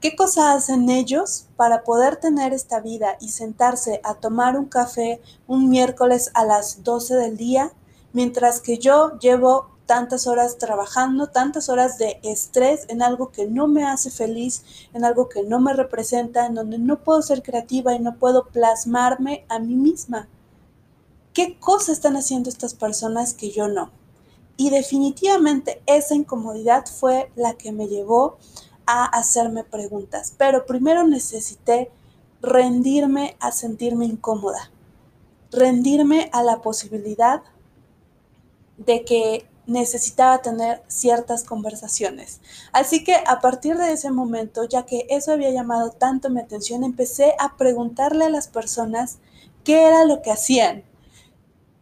¿Qué 0.00 0.14
cosa 0.14 0.52
hacen 0.52 0.88
ellos 0.88 1.46
para 1.56 1.82
poder 1.82 2.14
tener 2.14 2.52
esta 2.52 2.78
vida 2.78 3.16
y 3.20 3.30
sentarse 3.30 4.00
a 4.04 4.14
tomar 4.14 4.56
un 4.56 4.66
café 4.66 5.20
un 5.48 5.68
miércoles 5.68 6.30
a 6.34 6.44
las 6.44 6.84
12 6.84 7.16
del 7.16 7.36
día, 7.36 7.72
mientras 8.12 8.60
que 8.60 8.78
yo 8.78 9.18
llevo 9.18 9.66
tantas 9.84 10.28
horas 10.28 10.58
trabajando, 10.58 11.26
tantas 11.26 11.68
horas 11.68 11.98
de 11.98 12.20
estrés 12.22 12.86
en 12.86 13.02
algo 13.02 13.32
que 13.32 13.48
no 13.48 13.66
me 13.66 13.84
hace 13.84 14.12
feliz, 14.12 14.62
en 14.94 15.04
algo 15.04 15.28
que 15.28 15.42
no 15.42 15.58
me 15.58 15.72
representa, 15.72 16.46
en 16.46 16.54
donde 16.54 16.78
no 16.78 17.02
puedo 17.02 17.20
ser 17.20 17.42
creativa 17.42 17.94
y 17.94 17.98
no 17.98 18.14
puedo 18.14 18.46
plasmarme 18.46 19.44
a 19.48 19.58
mí 19.58 19.74
misma? 19.74 20.28
¿Qué 21.32 21.58
cosa 21.58 21.90
están 21.90 22.16
haciendo 22.16 22.48
estas 22.48 22.74
personas 22.74 23.34
que 23.34 23.50
yo 23.50 23.66
no? 23.66 23.90
Y 24.60 24.68
definitivamente 24.68 25.80
esa 25.86 26.14
incomodidad 26.14 26.84
fue 26.84 27.32
la 27.34 27.54
que 27.54 27.72
me 27.72 27.88
llevó 27.88 28.36
a 28.84 29.06
hacerme 29.06 29.64
preguntas, 29.64 30.34
pero 30.36 30.66
primero 30.66 31.08
necesité 31.08 31.90
rendirme 32.42 33.38
a 33.40 33.52
sentirme 33.52 34.04
incómoda, 34.04 34.70
rendirme 35.50 36.28
a 36.34 36.42
la 36.42 36.60
posibilidad 36.60 37.42
de 38.76 39.02
que 39.06 39.48
necesitaba 39.64 40.42
tener 40.42 40.82
ciertas 40.88 41.44
conversaciones. 41.44 42.42
Así 42.70 43.02
que 43.02 43.14
a 43.14 43.40
partir 43.40 43.78
de 43.78 43.92
ese 43.92 44.10
momento, 44.10 44.64
ya 44.64 44.84
que 44.84 45.06
eso 45.08 45.32
había 45.32 45.52
llamado 45.52 45.92
tanto 45.92 46.28
mi 46.28 46.38
atención, 46.40 46.84
empecé 46.84 47.32
a 47.38 47.56
preguntarle 47.56 48.26
a 48.26 48.30
las 48.30 48.46
personas 48.46 49.20
qué 49.64 49.84
era 49.86 50.04
lo 50.04 50.20
que 50.20 50.32
hacían, 50.32 50.84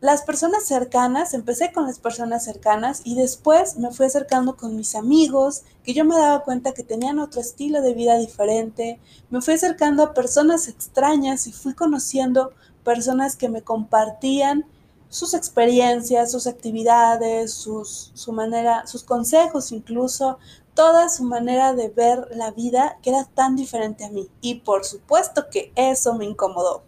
las 0.01 0.23
personas 0.23 0.65
cercanas, 0.65 1.35
empecé 1.35 1.73
con 1.73 1.87
las 1.87 1.99
personas 1.99 2.45
cercanas 2.45 3.03
y 3.05 3.17
después 3.17 3.79
me 3.79 3.91
fui 3.91 4.07
acercando 4.07 4.57
con 4.57 4.77
mis 4.77 4.95
amigos, 4.95 5.65
que 5.83 5.93
yo 5.93 6.05
me 6.05 6.17
daba 6.17 6.45
cuenta 6.45 6.73
que 6.73 6.85
tenían 6.85 7.19
otro 7.19 7.41
estilo 7.41 7.83
de 7.83 7.95
vida 7.95 8.17
diferente, 8.17 9.01
me 9.29 9.41
fui 9.41 9.55
acercando 9.55 10.05
a 10.05 10.15
personas 10.15 10.69
extrañas 10.69 11.49
y 11.49 11.53
fui 11.53 11.75
conociendo 11.75 12.53
personas 12.85 13.35
que 13.35 13.49
me 13.49 13.63
compartían 13.63 14.67
sus 15.09 15.35
experiencias, 15.35 16.31
sus 16.31 16.47
actividades, 16.47 17.53
sus, 17.53 18.13
su 18.15 18.33
manera, 18.33 18.87
sus 18.87 19.03
consejos 19.03 19.73
incluso, 19.73 20.39
toda 20.75 21.09
su 21.09 21.25
manera 21.25 21.73
de 21.73 21.89
ver 21.89 22.29
la 22.37 22.53
vida 22.53 22.99
que 23.03 23.11
era 23.11 23.25
tan 23.25 23.57
diferente 23.57 24.05
a 24.05 24.11
mí. 24.11 24.29
Y 24.41 24.61
por 24.61 24.85
supuesto 24.85 25.51
que 25.51 25.73
eso 25.75 26.15
me 26.15 26.25
incomodó. 26.25 26.88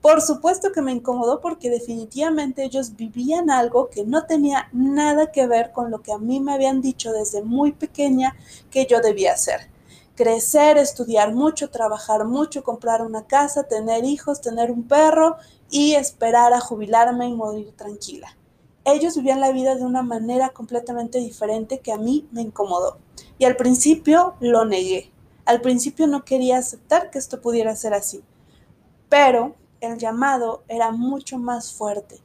Por 0.00 0.22
supuesto 0.22 0.72
que 0.72 0.80
me 0.80 0.92
incomodó 0.92 1.40
porque 1.40 1.68
definitivamente 1.68 2.64
ellos 2.64 2.96
vivían 2.96 3.50
algo 3.50 3.90
que 3.90 4.04
no 4.04 4.24
tenía 4.24 4.70
nada 4.72 5.30
que 5.30 5.46
ver 5.46 5.72
con 5.72 5.90
lo 5.90 6.00
que 6.00 6.12
a 6.12 6.18
mí 6.18 6.40
me 6.40 6.54
habían 6.54 6.80
dicho 6.80 7.12
desde 7.12 7.42
muy 7.42 7.72
pequeña 7.72 8.34
que 8.70 8.86
yo 8.86 9.00
debía 9.00 9.34
hacer. 9.34 9.68
Crecer, 10.16 10.78
estudiar 10.78 11.34
mucho, 11.34 11.68
trabajar 11.68 12.24
mucho, 12.24 12.62
comprar 12.62 13.02
una 13.02 13.26
casa, 13.26 13.64
tener 13.64 14.04
hijos, 14.04 14.40
tener 14.40 14.70
un 14.70 14.84
perro 14.84 15.36
y 15.68 15.94
esperar 15.94 16.54
a 16.54 16.60
jubilarme 16.60 17.28
y 17.28 17.34
morir 17.34 17.72
tranquila. 17.76 18.34
Ellos 18.86 19.16
vivían 19.16 19.40
la 19.40 19.52
vida 19.52 19.74
de 19.74 19.84
una 19.84 20.02
manera 20.02 20.48
completamente 20.48 21.18
diferente 21.18 21.80
que 21.80 21.92
a 21.92 21.98
mí 21.98 22.26
me 22.32 22.40
incomodó. 22.40 22.96
Y 23.38 23.44
al 23.44 23.56
principio 23.56 24.34
lo 24.40 24.64
negué. 24.64 25.12
Al 25.44 25.60
principio 25.60 26.06
no 26.06 26.24
quería 26.24 26.56
aceptar 26.56 27.10
que 27.10 27.18
esto 27.18 27.42
pudiera 27.42 27.76
ser 27.76 27.92
así. 27.92 28.22
Pero 29.10 29.56
el 29.80 29.98
llamado 29.98 30.62
era 30.68 30.90
mucho 30.90 31.38
más 31.38 31.72
fuerte 31.72 32.20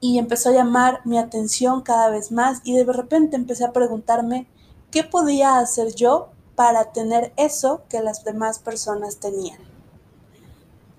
y 0.00 0.18
empezó 0.18 0.50
a 0.50 0.52
llamar 0.52 1.00
mi 1.04 1.18
atención 1.18 1.82
cada 1.82 2.10
vez 2.10 2.30
más 2.30 2.60
y 2.64 2.76
de 2.76 2.84
repente 2.84 3.36
empecé 3.36 3.64
a 3.64 3.72
preguntarme 3.72 4.46
qué 4.90 5.04
podía 5.04 5.58
hacer 5.58 5.94
yo 5.94 6.28
para 6.54 6.92
tener 6.92 7.32
eso 7.36 7.82
que 7.88 8.00
las 8.00 8.24
demás 8.24 8.58
personas 8.58 9.18
tenían. 9.18 9.58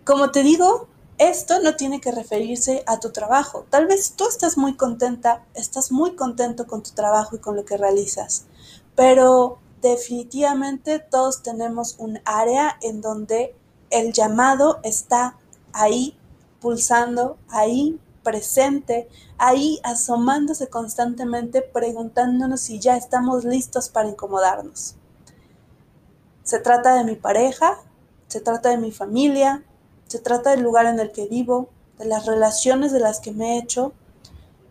Como 0.04 0.32
te 0.32 0.44
digo, 0.44 0.88
esto 1.18 1.60
no 1.62 1.76
tiene 1.76 2.00
que 2.00 2.12
referirse 2.12 2.84
a 2.86 3.00
tu 3.00 3.12
trabajo. 3.12 3.66
Tal 3.70 3.88
vez 3.88 4.14
tú 4.16 4.28
estás 4.28 4.58
muy 4.58 4.76
contenta, 4.76 5.46
estás 5.56 5.92
muy 5.92 6.16
contento 6.16 6.68
con 6.68 6.84
tu 6.84 6.92
trabajo 6.92 7.36
y 7.36 7.40
con 7.40 7.56
lo 7.56 7.66
que 7.66 7.78
realizas, 7.78 8.46
pero 8.96 9.60
definitivamente 9.82 11.00
todos 11.00 11.44
tenemos 11.44 11.96
un 11.98 12.20
área 12.26 12.78
en 12.82 13.02
donde 13.02 13.56
el 13.90 14.14
llamado 14.14 14.80
está 14.84 15.38
ahí 15.74 16.18
pulsando, 16.60 17.38
ahí 17.50 18.00
presente, 18.24 19.08
ahí 19.38 19.80
asomándose 19.84 20.68
constantemente, 20.70 21.62
preguntándonos 21.62 22.60
si 22.60 22.80
ya 22.80 22.98
estamos 22.98 23.46
listos 23.46 23.90
para 23.90 24.10
incomodarnos. 24.10 24.96
Se 26.44 26.60
trata 26.60 26.96
de 26.96 27.04
mi 27.04 27.16
pareja, 27.16 27.80
se 28.28 28.42
trata 28.42 28.70
de 28.70 28.78
mi 28.78 28.92
familia, 28.92 29.64
se 30.08 30.20
trata 30.20 30.52
del 30.52 30.62
lugar 30.62 30.88
en 30.88 31.00
el 31.00 31.12
que 31.12 31.28
vivo, 31.28 31.70
de 31.98 32.06
las 32.06 32.26
relaciones 32.26 32.92
de 32.92 33.00
las 33.00 33.20
que 33.20 33.32
me 33.32 33.56
he 33.56 33.60
hecho, 33.60 33.94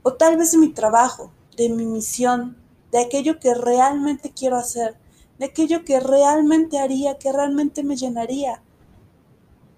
o 0.03 0.15
tal 0.15 0.37
vez 0.37 0.53
de 0.53 0.59
mi 0.59 0.73
trabajo, 0.73 1.33
de 1.57 1.69
mi 1.69 1.87
misión, 1.87 2.57
de 2.93 2.99
aquello 2.99 3.41
que 3.41 3.55
realmente 3.55 4.33
quiero 4.35 4.57
hacer, 4.57 4.97
de 5.39 5.47
aquello 5.47 5.85
que 5.85 6.01
realmente 6.01 6.79
haría, 6.79 7.19
que 7.19 7.33
realmente 7.33 7.83
me 7.83 7.97
llenaría, 7.97 8.63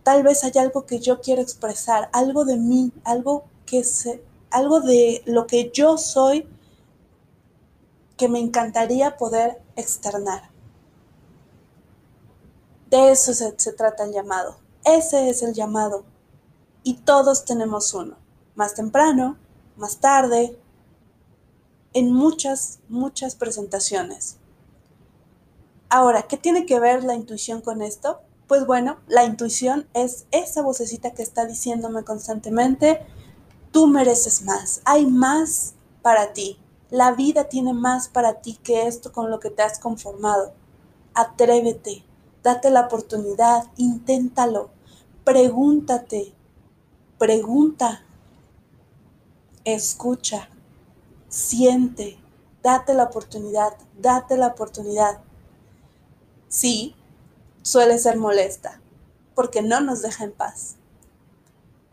Tal 0.09 0.23
vez 0.23 0.43
hay 0.43 0.53
algo 0.59 0.87
que 0.87 1.01
yo 1.01 1.21
quiero 1.21 1.43
expresar, 1.43 2.09
algo 2.15 2.47
de 2.47 2.57
mí, 2.57 2.93
algo 3.05 3.45
que 3.67 3.85
se, 3.85 4.25
algo 4.51 4.81
de 4.81 5.23
lo 5.27 5.47
que 5.47 5.71
yo 5.71 5.99
soy 5.99 6.49
que 8.17 8.27
me 8.27 8.39
encantaría 8.39 9.19
poder 9.19 9.61
externar. 9.77 10.49
De 12.89 13.11
eso 13.11 13.35
se, 13.35 13.53
se 13.61 13.75
trata 13.75 14.05
el 14.05 14.15
llamado. 14.15 14.57
Ese 14.83 15.29
es 15.29 15.43
el 15.43 15.53
llamado. 15.53 16.05
Y 16.83 16.95
todos 16.95 17.45
tenemos 17.45 17.93
uno. 17.93 18.17
Más 18.55 18.73
temprano, 18.73 19.37
más 19.77 19.99
tarde, 19.99 20.59
en 21.93 22.15
muchas, 22.15 22.79
muchas 22.89 23.35
presentaciones. 23.35 24.39
Ahora, 25.91 26.23
¿qué 26.23 26.39
tiene 26.39 26.65
que 26.65 26.81
ver 26.81 27.05
la 27.05 27.15
intuición 27.15 27.61
con 27.61 27.83
esto? 27.83 28.23
Pues 28.49 28.67
bueno, 28.67 28.97
la 29.07 29.25
intuición 29.25 29.87
es 29.93 30.25
esa 30.31 30.63
vocecita 30.63 31.13
que 31.13 31.23
está 31.23 31.45
diciéndome 31.45 32.03
constantemente, 32.03 33.07
tú 33.73 33.87
mereces 33.87 34.43
más, 34.43 34.81
hay 34.87 35.07
más 35.07 35.75
para 36.01 36.33
ti, 36.33 36.59
la 36.91 37.13
vida 37.13 37.45
tiene 37.51 37.75
más 37.75 38.09
para 38.09 38.41
ti 38.41 38.59
que 38.63 38.87
esto 38.87 39.13
con 39.13 39.31
lo 39.31 39.39
que 39.39 39.51
te 39.51 39.61
has 39.61 39.79
conformado. 39.79 40.55
Atrévete, 41.13 42.03
date 42.43 42.71
la 42.71 42.87
oportunidad, 42.87 43.65
inténtalo, 43.77 44.71
pregúntate, 45.25 46.33
pregunta, 47.19 48.03
escucha, 49.65 50.49
siente, 51.29 52.19
date 52.63 52.95
la 52.95 53.05
oportunidad, 53.05 53.77
date 53.99 54.39
la 54.39 54.47
oportunidad. 54.47 55.21
Sí, 56.49 56.95
suele 57.63 57.99
ser 57.99 58.17
molesta, 58.17 58.81
porque 59.35 59.63
no 59.63 59.81
nos 59.81 60.03
deja 60.03 60.25
en 60.25 60.33
paz. 60.33 60.77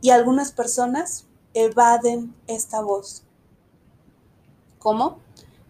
Y 0.02 0.12
algunas 0.12 0.52
personas 0.52 1.26
evaden 1.54 2.36
esta 2.48 2.82
voz. 2.82 3.24
¿Cómo? 4.80 5.20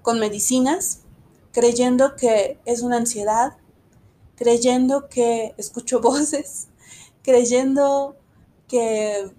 Con 0.02 0.20
medicinas, 0.20 1.02
creyendo 1.52 2.16
que 2.16 2.60
es 2.66 2.82
una 2.82 2.98
ansiedad, 2.98 3.56
creyendo 4.36 5.08
que 5.08 5.54
escucho 5.58 6.00
voces, 6.02 6.68
creyendo 7.24 8.16
que 8.68 9.32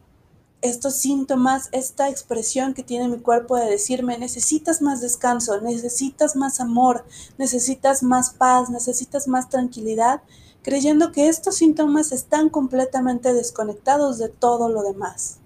estos 0.62 0.96
síntomas, 0.96 1.68
esta 1.72 2.08
expresión 2.08 2.74
que 2.74 2.82
tiene 2.82 3.08
mi 3.08 3.18
cuerpo 3.18 3.56
de 3.56 3.66
decirme, 3.66 4.18
necesitas 4.18 4.82
más 4.82 5.00
descanso, 5.00 5.60
necesitas 5.60 6.36
más 6.36 6.60
amor, 6.60 7.04
necesitas 7.38 8.02
más 8.02 8.30
paz, 8.30 8.70
necesitas 8.70 9.28
más 9.28 9.48
tranquilidad, 9.48 10.22
creyendo 10.66 11.12
que 11.12 11.28
estos 11.28 11.54
síntomas 11.54 12.10
están 12.10 12.48
completamente 12.48 13.32
desconectados 13.32 14.18
de 14.18 14.28
todo 14.28 14.68
lo 14.68 14.82
demás. 14.82 15.36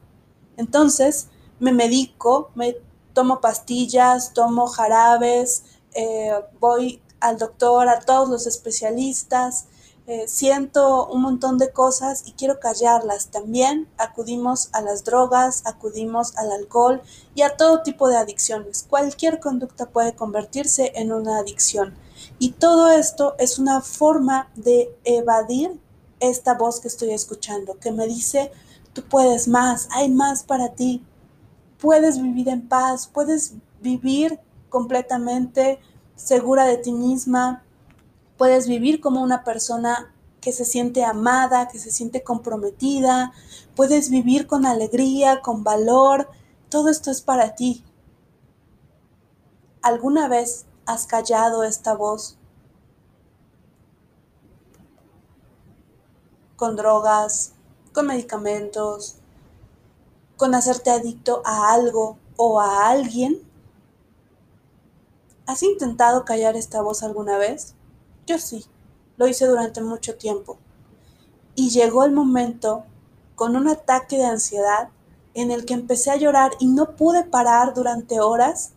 Entonces, 0.56 1.28
me 1.58 1.74
medico, 1.74 2.50
me 2.54 2.78
tomo 3.12 3.42
pastillas, 3.42 4.32
tomo 4.32 4.66
jarabes, 4.66 5.64
eh, 5.92 6.32
voy 6.58 7.02
al 7.20 7.36
doctor, 7.36 7.90
a 7.90 8.00
todos 8.00 8.30
los 8.30 8.46
especialistas, 8.46 9.66
eh, 10.10 10.26
siento 10.26 11.06
un 11.06 11.22
montón 11.22 11.56
de 11.56 11.70
cosas 11.70 12.24
y 12.26 12.32
quiero 12.32 12.58
callarlas. 12.58 13.28
También 13.28 13.86
acudimos 13.96 14.68
a 14.72 14.80
las 14.80 15.04
drogas, 15.04 15.62
acudimos 15.66 16.36
al 16.36 16.50
alcohol 16.50 17.00
y 17.36 17.42
a 17.42 17.56
todo 17.56 17.82
tipo 17.82 18.08
de 18.08 18.16
adicciones. 18.16 18.84
Cualquier 18.90 19.38
conducta 19.38 19.86
puede 19.86 20.16
convertirse 20.16 20.90
en 20.96 21.12
una 21.12 21.38
adicción. 21.38 21.94
Y 22.40 22.50
todo 22.50 22.88
esto 22.88 23.36
es 23.38 23.60
una 23.60 23.82
forma 23.82 24.50
de 24.56 24.92
evadir 25.04 25.78
esta 26.18 26.54
voz 26.54 26.80
que 26.80 26.88
estoy 26.88 27.12
escuchando, 27.12 27.78
que 27.78 27.92
me 27.92 28.08
dice, 28.08 28.50
tú 28.92 29.04
puedes 29.04 29.46
más, 29.46 29.86
hay 29.92 30.08
más 30.08 30.42
para 30.42 30.70
ti, 30.70 31.04
puedes 31.78 32.20
vivir 32.20 32.48
en 32.48 32.66
paz, 32.66 33.06
puedes 33.06 33.52
vivir 33.80 34.40
completamente 34.70 35.78
segura 36.16 36.64
de 36.64 36.78
ti 36.78 36.90
misma, 36.90 37.62
puedes 38.40 38.66
vivir 38.66 39.02
como 39.02 39.20
una 39.20 39.44
persona 39.44 40.14
que 40.40 40.54
se 40.54 40.64
siente 40.64 41.04
amada, 41.04 41.68
que 41.68 41.78
se 41.78 41.90
siente 41.90 42.24
comprometida, 42.24 43.34
puedes 43.76 44.08
vivir 44.08 44.46
con 44.46 44.64
alegría, 44.64 45.42
con 45.42 45.62
valor, 45.62 46.26
todo 46.70 46.88
esto 46.88 47.10
es 47.10 47.20
para 47.20 47.54
ti. 47.54 47.84
¿Alguna 49.82 50.26
vez 50.26 50.64
has 50.86 51.06
callado 51.06 51.64
esta 51.64 51.92
voz 51.92 52.38
con 56.56 56.76
drogas, 56.76 57.52
con 57.92 58.06
medicamentos, 58.06 59.16
con 60.38 60.54
hacerte 60.54 60.90
adicto 60.90 61.42
a 61.44 61.74
algo 61.74 62.16
o 62.38 62.58
a 62.58 62.88
alguien? 62.88 63.42
¿Has 65.44 65.62
intentado 65.62 66.24
callar 66.24 66.56
esta 66.56 66.80
voz 66.80 67.02
alguna 67.02 67.36
vez? 67.36 67.74
Yo 68.26 68.38
sí, 68.38 68.64
lo 69.16 69.26
hice 69.26 69.46
durante 69.46 69.82
mucho 69.82 70.16
tiempo. 70.16 70.58
Y 71.54 71.70
llegó 71.70 72.04
el 72.04 72.12
momento, 72.12 72.84
con 73.34 73.56
un 73.56 73.68
ataque 73.68 74.16
de 74.16 74.26
ansiedad, 74.26 74.88
en 75.34 75.50
el 75.50 75.64
que 75.64 75.74
empecé 75.74 76.10
a 76.10 76.16
llorar 76.16 76.52
y 76.58 76.66
no 76.66 76.96
pude 76.96 77.24
parar 77.24 77.74
durante 77.74 78.20
horas, 78.20 78.72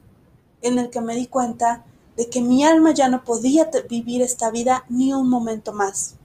en 0.62 0.80
el 0.80 0.90
que 0.90 1.02
me 1.02 1.16
di 1.16 1.28
cuenta 1.28 1.84
de 2.16 2.30
que 2.30 2.42
mi 2.42 2.64
alma 2.64 2.92
ya 2.92 3.10
no 3.10 3.24
podía 3.24 3.70
vivir 3.90 4.22
esta 4.22 4.52
vida 4.52 4.86
ni 4.90 5.14
un 5.14 5.30
momento 5.30 5.74
más, 5.74 6.16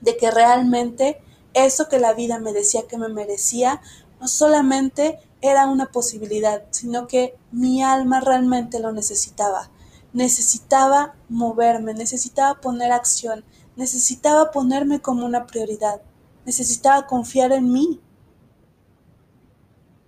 de 0.00 0.16
que 0.16 0.30
realmente 0.30 1.20
eso 1.52 1.88
que 1.88 1.98
la 1.98 2.12
vida 2.12 2.38
me 2.38 2.52
decía 2.52 2.86
que 2.86 2.96
me 2.96 3.08
merecía 3.08 3.80
no 4.20 4.28
solamente 4.28 5.18
era 5.40 5.66
una 5.66 5.86
posibilidad, 5.86 6.64
sino 6.70 7.06
que 7.06 7.34
mi 7.50 7.82
alma 7.82 8.20
realmente 8.20 8.78
lo 8.78 8.92
necesitaba. 8.92 9.70
Necesitaba 10.12 11.14
moverme, 11.28 11.94
necesitaba 11.94 12.60
poner 12.60 12.90
acción, 12.90 13.44
necesitaba 13.76 14.50
ponerme 14.50 15.00
como 15.00 15.24
una 15.24 15.46
prioridad, 15.46 16.00
necesitaba 16.44 17.06
confiar 17.06 17.52
en 17.52 17.72
mí. 17.72 18.00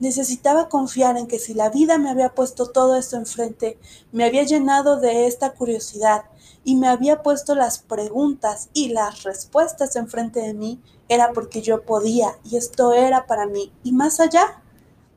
Necesitaba 0.00 0.68
confiar 0.68 1.16
en 1.16 1.28
que 1.28 1.38
si 1.38 1.54
la 1.54 1.70
vida 1.70 1.96
me 1.96 2.10
había 2.10 2.34
puesto 2.34 2.70
todo 2.70 2.96
esto 2.96 3.16
enfrente, 3.16 3.78
me 4.10 4.24
había 4.24 4.42
llenado 4.42 4.98
de 4.98 5.28
esta 5.28 5.52
curiosidad 5.52 6.24
y 6.64 6.74
me 6.74 6.88
había 6.88 7.22
puesto 7.22 7.54
las 7.54 7.78
preguntas 7.78 8.68
y 8.72 8.88
las 8.88 9.22
respuestas 9.22 9.94
enfrente 9.94 10.40
de 10.40 10.54
mí, 10.54 10.80
era 11.08 11.32
porque 11.32 11.62
yo 11.62 11.82
podía 11.84 12.36
y 12.42 12.56
esto 12.56 12.92
era 12.92 13.26
para 13.26 13.46
mí. 13.46 13.72
Y 13.84 13.92
más 13.92 14.18
allá 14.18 14.62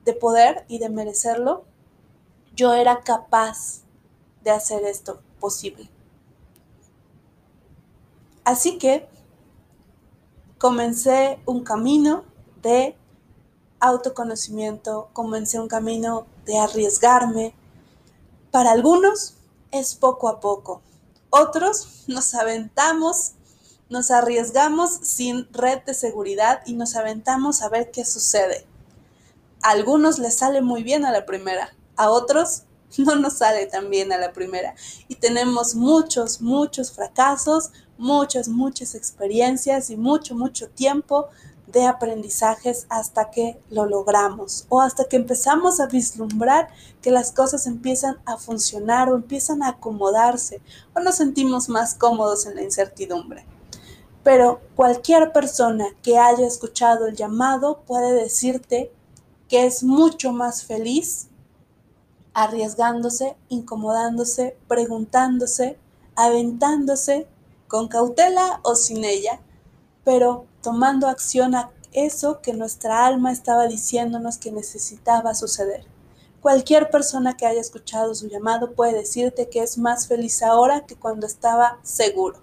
de 0.04 0.14
poder 0.14 0.66
y 0.68 0.78
de 0.78 0.90
merecerlo, 0.90 1.66
yo 2.56 2.74
era 2.74 3.02
capaz 3.02 3.85
de 4.46 4.52
hacer 4.52 4.86
esto 4.86 5.20
posible. 5.40 5.90
Así 8.46 8.78
que 8.78 9.10
comencé 10.60 11.40
un 11.48 11.64
camino 11.64 12.24
de 12.62 12.96
autoconocimiento, 13.80 15.10
comencé 15.14 15.60
un 15.60 15.68
camino 15.68 16.28
de 16.46 16.60
arriesgarme. 16.60 17.56
Para 18.52 18.72
algunos 18.72 19.34
es 19.72 19.96
poco 19.96 20.30
a 20.30 20.40
poco. 20.40 20.82
Otros 21.32 22.04
nos 22.08 22.36
aventamos, 22.36 23.34
nos 23.90 24.12
arriesgamos 24.12 24.92
sin 24.92 25.52
red 25.52 25.82
de 25.86 25.96
seguridad 25.96 26.62
y 26.68 26.74
nos 26.74 26.96
aventamos 26.96 27.64
a 27.64 27.70
ver 27.70 27.90
qué 27.90 28.06
sucede. 28.06 28.68
A 29.64 29.72
algunos 29.72 30.20
les 30.20 30.38
sale 30.38 30.62
muy 30.62 30.84
bien 30.84 31.04
a 31.04 31.12
la 31.12 31.26
primera, 31.26 31.76
a 31.96 32.12
otros 32.12 32.65
no 32.98 33.16
nos 33.16 33.38
sale 33.38 33.66
tan 33.66 33.90
bien 33.90 34.12
a 34.12 34.18
la 34.18 34.34
primera. 34.34 34.76
Y 35.08 35.16
tenemos 35.16 35.76
muchos, 35.76 36.42
muchos 36.42 36.92
fracasos, 36.92 37.72
muchas, 37.98 38.48
muchas 38.48 38.96
experiencias 38.96 39.90
y 39.90 39.98
mucho, 39.98 40.36
mucho 40.36 40.70
tiempo 40.70 41.30
de 41.68 41.86
aprendizajes 41.86 42.86
hasta 42.90 43.32
que 43.32 43.60
lo 43.70 43.86
logramos 43.86 44.66
o 44.70 44.82
hasta 44.82 45.06
que 45.06 45.16
empezamos 45.16 45.80
a 45.80 45.88
vislumbrar 45.88 46.70
que 47.02 47.12
las 47.12 47.32
cosas 47.32 47.68
empiezan 47.68 48.18
a 48.26 48.38
funcionar 48.38 49.10
o 49.10 49.16
empiezan 49.16 49.64
a 49.64 49.70
acomodarse 49.70 50.62
o 50.94 51.00
nos 51.00 51.16
sentimos 51.16 51.68
más 51.68 51.96
cómodos 51.96 52.46
en 52.46 52.56
la 52.56 52.64
incertidumbre. 52.64 53.46
Pero 54.24 54.62
cualquier 54.76 55.32
persona 55.34 55.86
que 56.02 56.18
haya 56.18 56.48
escuchado 56.48 57.08
el 57.08 57.16
llamado 57.16 57.82
puede 57.86 58.14
decirte 58.14 58.92
que 59.48 59.66
es 59.66 59.84
mucho 59.84 60.32
más 60.32 60.64
feliz 60.64 61.28
arriesgándose, 62.36 63.38
incomodándose, 63.48 64.58
preguntándose, 64.68 65.80
aventándose, 66.16 67.28
con 67.68 67.88
cautela 67.88 68.60
o 68.64 68.76
sin 68.76 69.06
ella, 69.06 69.40
pero 70.04 70.46
tomando 70.62 71.08
acción 71.08 71.56
a 71.56 71.72
eso 71.94 72.42
que 72.42 72.54
nuestra 72.54 73.08
alma 73.08 73.32
estaba 73.32 73.68
diciéndonos 73.68 74.38
que 74.38 74.52
necesitaba 74.52 75.34
suceder. 75.34 75.86
Cualquier 76.42 76.90
persona 76.90 77.38
que 77.38 77.48
haya 77.48 77.62
escuchado 77.62 78.14
su 78.14 78.28
llamado 78.28 78.74
puede 78.74 78.94
decirte 78.94 79.50
que 79.50 79.64
es 79.64 79.78
más 79.78 80.08
feliz 80.08 80.44
ahora 80.44 80.86
que 80.86 80.98
cuando 80.98 81.26
estaba 81.26 81.80
seguro, 81.84 82.42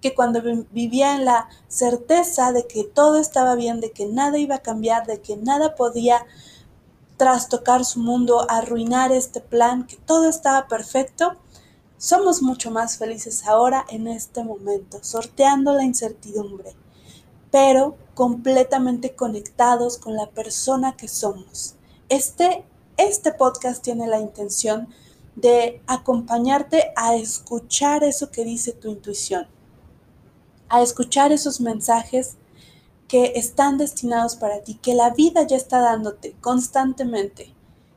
que 0.00 0.14
cuando 0.14 0.40
vivía 0.72 1.14
en 1.14 1.26
la 1.26 1.48
certeza 1.68 2.52
de 2.52 2.66
que 2.66 2.84
todo 2.84 3.18
estaba 3.18 3.54
bien, 3.54 3.80
de 3.80 3.92
que 3.92 4.06
nada 4.06 4.38
iba 4.38 4.56
a 4.56 4.62
cambiar, 4.62 5.06
de 5.06 5.20
que 5.20 5.36
nada 5.36 5.74
podía 5.74 6.24
trastocar 7.20 7.84
su 7.84 8.00
mundo, 8.00 8.46
arruinar 8.48 9.12
este 9.12 9.42
plan, 9.42 9.86
que 9.86 9.96
todo 9.98 10.26
estaba 10.26 10.68
perfecto, 10.68 11.36
somos 11.98 12.40
mucho 12.40 12.70
más 12.70 12.96
felices 12.96 13.46
ahora 13.46 13.84
en 13.90 14.08
este 14.08 14.42
momento, 14.42 15.00
sorteando 15.02 15.74
la 15.74 15.84
incertidumbre, 15.84 16.74
pero 17.50 17.98
completamente 18.14 19.14
conectados 19.14 19.98
con 19.98 20.16
la 20.16 20.30
persona 20.30 20.96
que 20.96 21.08
somos. 21.08 21.74
Este, 22.08 22.64
este 22.96 23.32
podcast 23.32 23.84
tiene 23.84 24.06
la 24.06 24.18
intención 24.18 24.88
de 25.36 25.82
acompañarte 25.86 26.90
a 26.96 27.16
escuchar 27.16 28.02
eso 28.02 28.30
que 28.30 28.46
dice 28.46 28.72
tu 28.72 28.88
intuición, 28.88 29.46
a 30.70 30.80
escuchar 30.80 31.32
esos 31.32 31.60
mensajes 31.60 32.38
que 33.10 33.32
están 33.34 33.76
destinados 33.76 34.36
para 34.36 34.62
ti, 34.62 34.76
que 34.76 34.94
la 34.94 35.10
vida 35.10 35.44
ya 35.44 35.56
está 35.56 35.80
dándote 35.80 36.36
constantemente. 36.40 37.52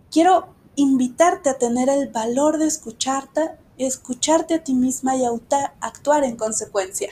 Quiero 0.10 0.56
invitarte 0.76 1.52
a 1.52 1.60
tener 1.60 1.88
el 1.88 2.08
valor 2.10 2.58
de 2.58 2.66
escucharte, 2.66 3.52
escucharte 3.78 4.56
a 4.56 4.64
ti 4.64 4.74
misma 4.74 5.16
y 5.16 5.24
actuar 5.82 6.24
en 6.24 6.36
consecuencia. 6.36 7.12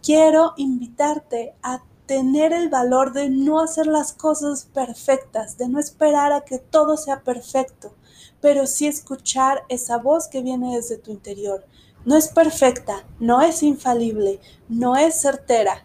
Quiero 0.00 0.52
invitarte 0.58 1.56
a 1.60 1.82
tener 2.06 2.52
el 2.52 2.68
valor 2.68 3.12
de 3.12 3.30
no 3.30 3.58
hacer 3.58 3.88
las 3.88 4.12
cosas 4.12 4.68
perfectas, 4.72 5.58
de 5.58 5.68
no 5.68 5.80
esperar 5.80 6.32
a 6.32 6.44
que 6.44 6.60
todo 6.60 6.96
sea 6.96 7.24
perfecto, 7.24 7.96
pero 8.40 8.68
sí 8.68 8.86
escuchar 8.86 9.64
esa 9.68 9.98
voz 9.98 10.28
que 10.28 10.40
viene 10.40 10.76
desde 10.76 10.98
tu 10.98 11.10
interior. 11.10 11.66
No 12.04 12.16
es 12.16 12.28
perfecta, 12.28 13.04
no 13.18 13.42
es 13.42 13.64
infalible, 13.64 14.38
no 14.68 14.94
es 14.94 15.20
certera, 15.20 15.84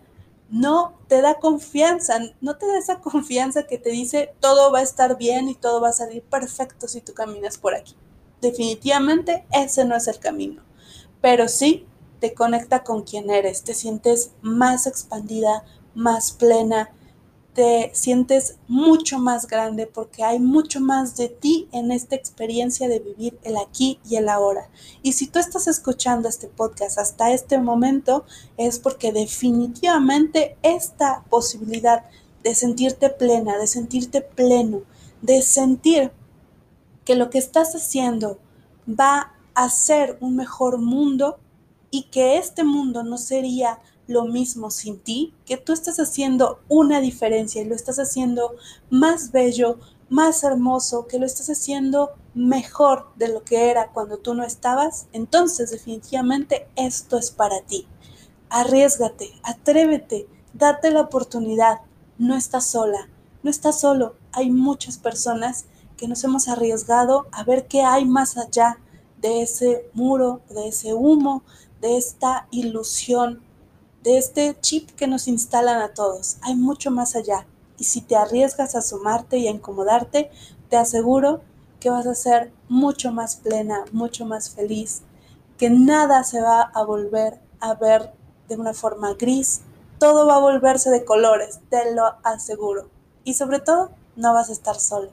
no 0.52 0.99
te 1.10 1.22
da 1.22 1.40
confianza, 1.40 2.20
no 2.40 2.58
te 2.58 2.68
da 2.68 2.78
esa 2.78 3.00
confianza 3.02 3.64
que 3.64 3.80
te 3.80 3.90
dice 3.90 4.34
todo 4.40 4.72
va 4.72 4.80
a 4.80 4.84
estar 4.84 5.18
bien 5.18 5.50
y 5.50 5.56
todo 5.56 5.82
va 5.82 5.90
a 5.90 5.94
salir 5.94 6.22
perfecto 6.22 6.88
si 6.88 7.02
tú 7.02 7.14
caminas 7.14 7.58
por 7.58 7.76
aquí. 7.76 7.96
Definitivamente 8.42 9.44
ese 9.52 9.84
no 9.84 9.96
es 9.96 10.08
el 10.08 10.20
camino, 10.20 10.62
pero 11.20 11.48
sí 11.48 11.88
te 12.22 12.34
conecta 12.34 12.84
con 12.84 13.02
quien 13.02 13.32
eres, 13.32 13.64
te 13.64 13.74
sientes 13.74 14.32
más 14.42 14.86
expandida, 14.86 15.66
más 15.96 16.32
plena, 16.32 16.92
te 17.60 17.92
sientes 17.94 18.56
mucho 18.70 19.20
más 19.20 19.46
grande 19.46 19.86
porque 19.86 20.24
hay 20.24 20.40
mucho 20.40 20.80
más 20.80 21.18
de 21.18 21.28
ti 21.28 21.68
en 21.74 21.92
esta 21.92 22.16
experiencia 22.16 22.88
de 22.88 23.00
vivir 23.00 23.38
el 23.44 23.58
aquí 23.58 24.00
y 24.10 24.16
el 24.16 24.30
ahora. 24.30 24.70
Y 25.04 25.12
si 25.12 25.28
tú 25.28 25.40
estás 25.40 25.68
escuchando 25.68 26.30
este 26.30 26.48
podcast 26.48 26.98
hasta 26.98 27.34
este 27.34 27.58
momento, 27.58 28.24
es 28.56 28.80
porque 28.80 29.12
definitivamente 29.12 30.56
esta 30.64 31.26
posibilidad 31.30 32.06
de 32.46 32.56
sentirte 32.56 33.10
plena, 33.10 33.58
de 33.58 33.68
sentirte 33.68 34.22
pleno, 34.22 34.84
de 35.22 35.42
sentir 35.42 36.14
que 37.04 37.16
lo 37.16 37.30
que 37.30 37.40
estás 37.40 37.76
haciendo 37.76 38.40
va 38.88 39.34
a 39.54 39.70
ser 39.70 40.18
un 40.22 40.38
mejor 40.38 40.78
mundo 40.78 41.40
y 41.92 42.04
que 42.04 42.38
este 42.38 42.64
mundo 42.64 43.04
no 43.04 43.18
sería 43.18 43.80
lo 44.10 44.26
mismo 44.26 44.72
sin 44.72 45.00
ti, 45.00 45.36
que 45.46 45.56
tú 45.56 45.72
estás 45.72 46.00
haciendo 46.00 46.60
una 46.68 47.00
diferencia 47.00 47.62
y 47.62 47.66
lo 47.66 47.76
estás 47.76 48.00
haciendo 48.00 48.56
más 48.90 49.32
bello, 49.32 49.78
más 50.10 50.44
hermoso, 50.44 51.06
que 51.06 51.20
lo 51.20 51.28
estás 51.28 51.48
haciendo 51.52 52.10
mejor 52.34 53.06
de 53.18 53.28
lo 53.28 53.44
que 53.44 53.70
era 53.70 53.92
cuando 53.92 54.18
tú 54.18 54.34
no 54.34 54.44
estabas, 54.44 55.06
entonces 55.14 55.70
definitivamente 55.70 56.68
esto 56.76 57.20
es 57.20 57.30
para 57.30 57.62
ti. 57.62 57.88
Arriesgate, 58.50 59.32
atrévete, 59.44 60.28
date 60.54 60.90
la 60.90 61.02
oportunidad. 61.02 61.82
No 62.18 62.36
estás 62.36 62.66
sola, 62.66 63.10
no 63.44 63.52
estás 63.52 63.80
solo. 63.80 64.16
Hay 64.32 64.50
muchas 64.50 64.98
personas 64.98 65.66
que 65.98 66.08
nos 66.08 66.24
hemos 66.24 66.48
arriesgado 66.48 67.28
a 67.32 67.44
ver 67.44 67.68
qué 67.68 67.84
hay 67.84 68.06
más 68.06 68.38
allá 68.38 68.80
de 69.22 69.44
ese 69.44 69.88
muro, 69.94 70.42
de 70.50 70.70
ese 70.70 70.96
humo, 70.96 71.44
de 71.80 71.98
esta 71.98 72.48
ilusión 72.50 73.48
de 74.04 74.18
este 74.18 74.58
chip 74.62 74.90
que 74.92 75.08
nos 75.08 75.28
instalan 75.28 75.82
a 75.82 75.94
todos. 75.94 76.38
Hay 76.42 76.56
mucho 76.56 76.92
más 76.92 77.16
allá. 77.16 77.46
Y 77.78 77.86
si 77.86 78.02
te 78.02 78.16
arriesgas 78.16 78.76
a 78.76 78.82
sumarte 78.82 79.38
y 79.38 79.48
a 79.48 79.52
incomodarte, 79.52 80.32
te 80.70 80.78
aseguro 80.78 81.42
que 81.80 81.90
vas 81.90 82.08
a 82.08 82.16
ser 82.16 82.52
mucho 82.68 83.12
más 83.12 83.38
plena, 83.38 83.86
mucho 83.92 84.26
más 84.26 84.50
feliz, 84.50 85.02
que 85.58 85.70
nada 85.70 86.24
se 86.24 86.42
va 86.42 86.62
a 86.62 86.84
volver 86.84 87.40
a 87.60 87.74
ver 87.74 88.14
de 88.48 88.56
una 88.56 88.74
forma 88.74 89.14
gris, 89.14 89.62
todo 89.98 90.28
va 90.28 90.36
a 90.36 90.40
volverse 90.40 90.90
de 90.90 91.06
colores, 91.06 91.60
te 91.70 91.94
lo 91.94 92.16
aseguro. 92.24 92.90
Y 93.24 93.34
sobre 93.34 93.60
todo, 93.60 93.92
no 94.16 94.34
vas 94.34 94.50
a 94.50 94.54
estar 94.54 94.80
solo. 94.80 95.12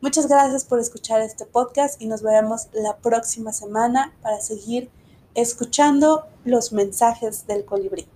Muchas 0.00 0.28
gracias 0.28 0.64
por 0.64 0.78
escuchar 0.78 1.20
este 1.20 1.44
podcast 1.44 2.00
y 2.00 2.06
nos 2.06 2.22
veremos 2.22 2.68
la 2.72 2.96
próxima 2.98 3.52
semana 3.52 4.12
para 4.22 4.40
seguir 4.40 4.90
escuchando 5.34 6.26
los 6.44 6.72
mensajes 6.72 7.46
del 7.46 7.64
colibrí. 7.64 8.08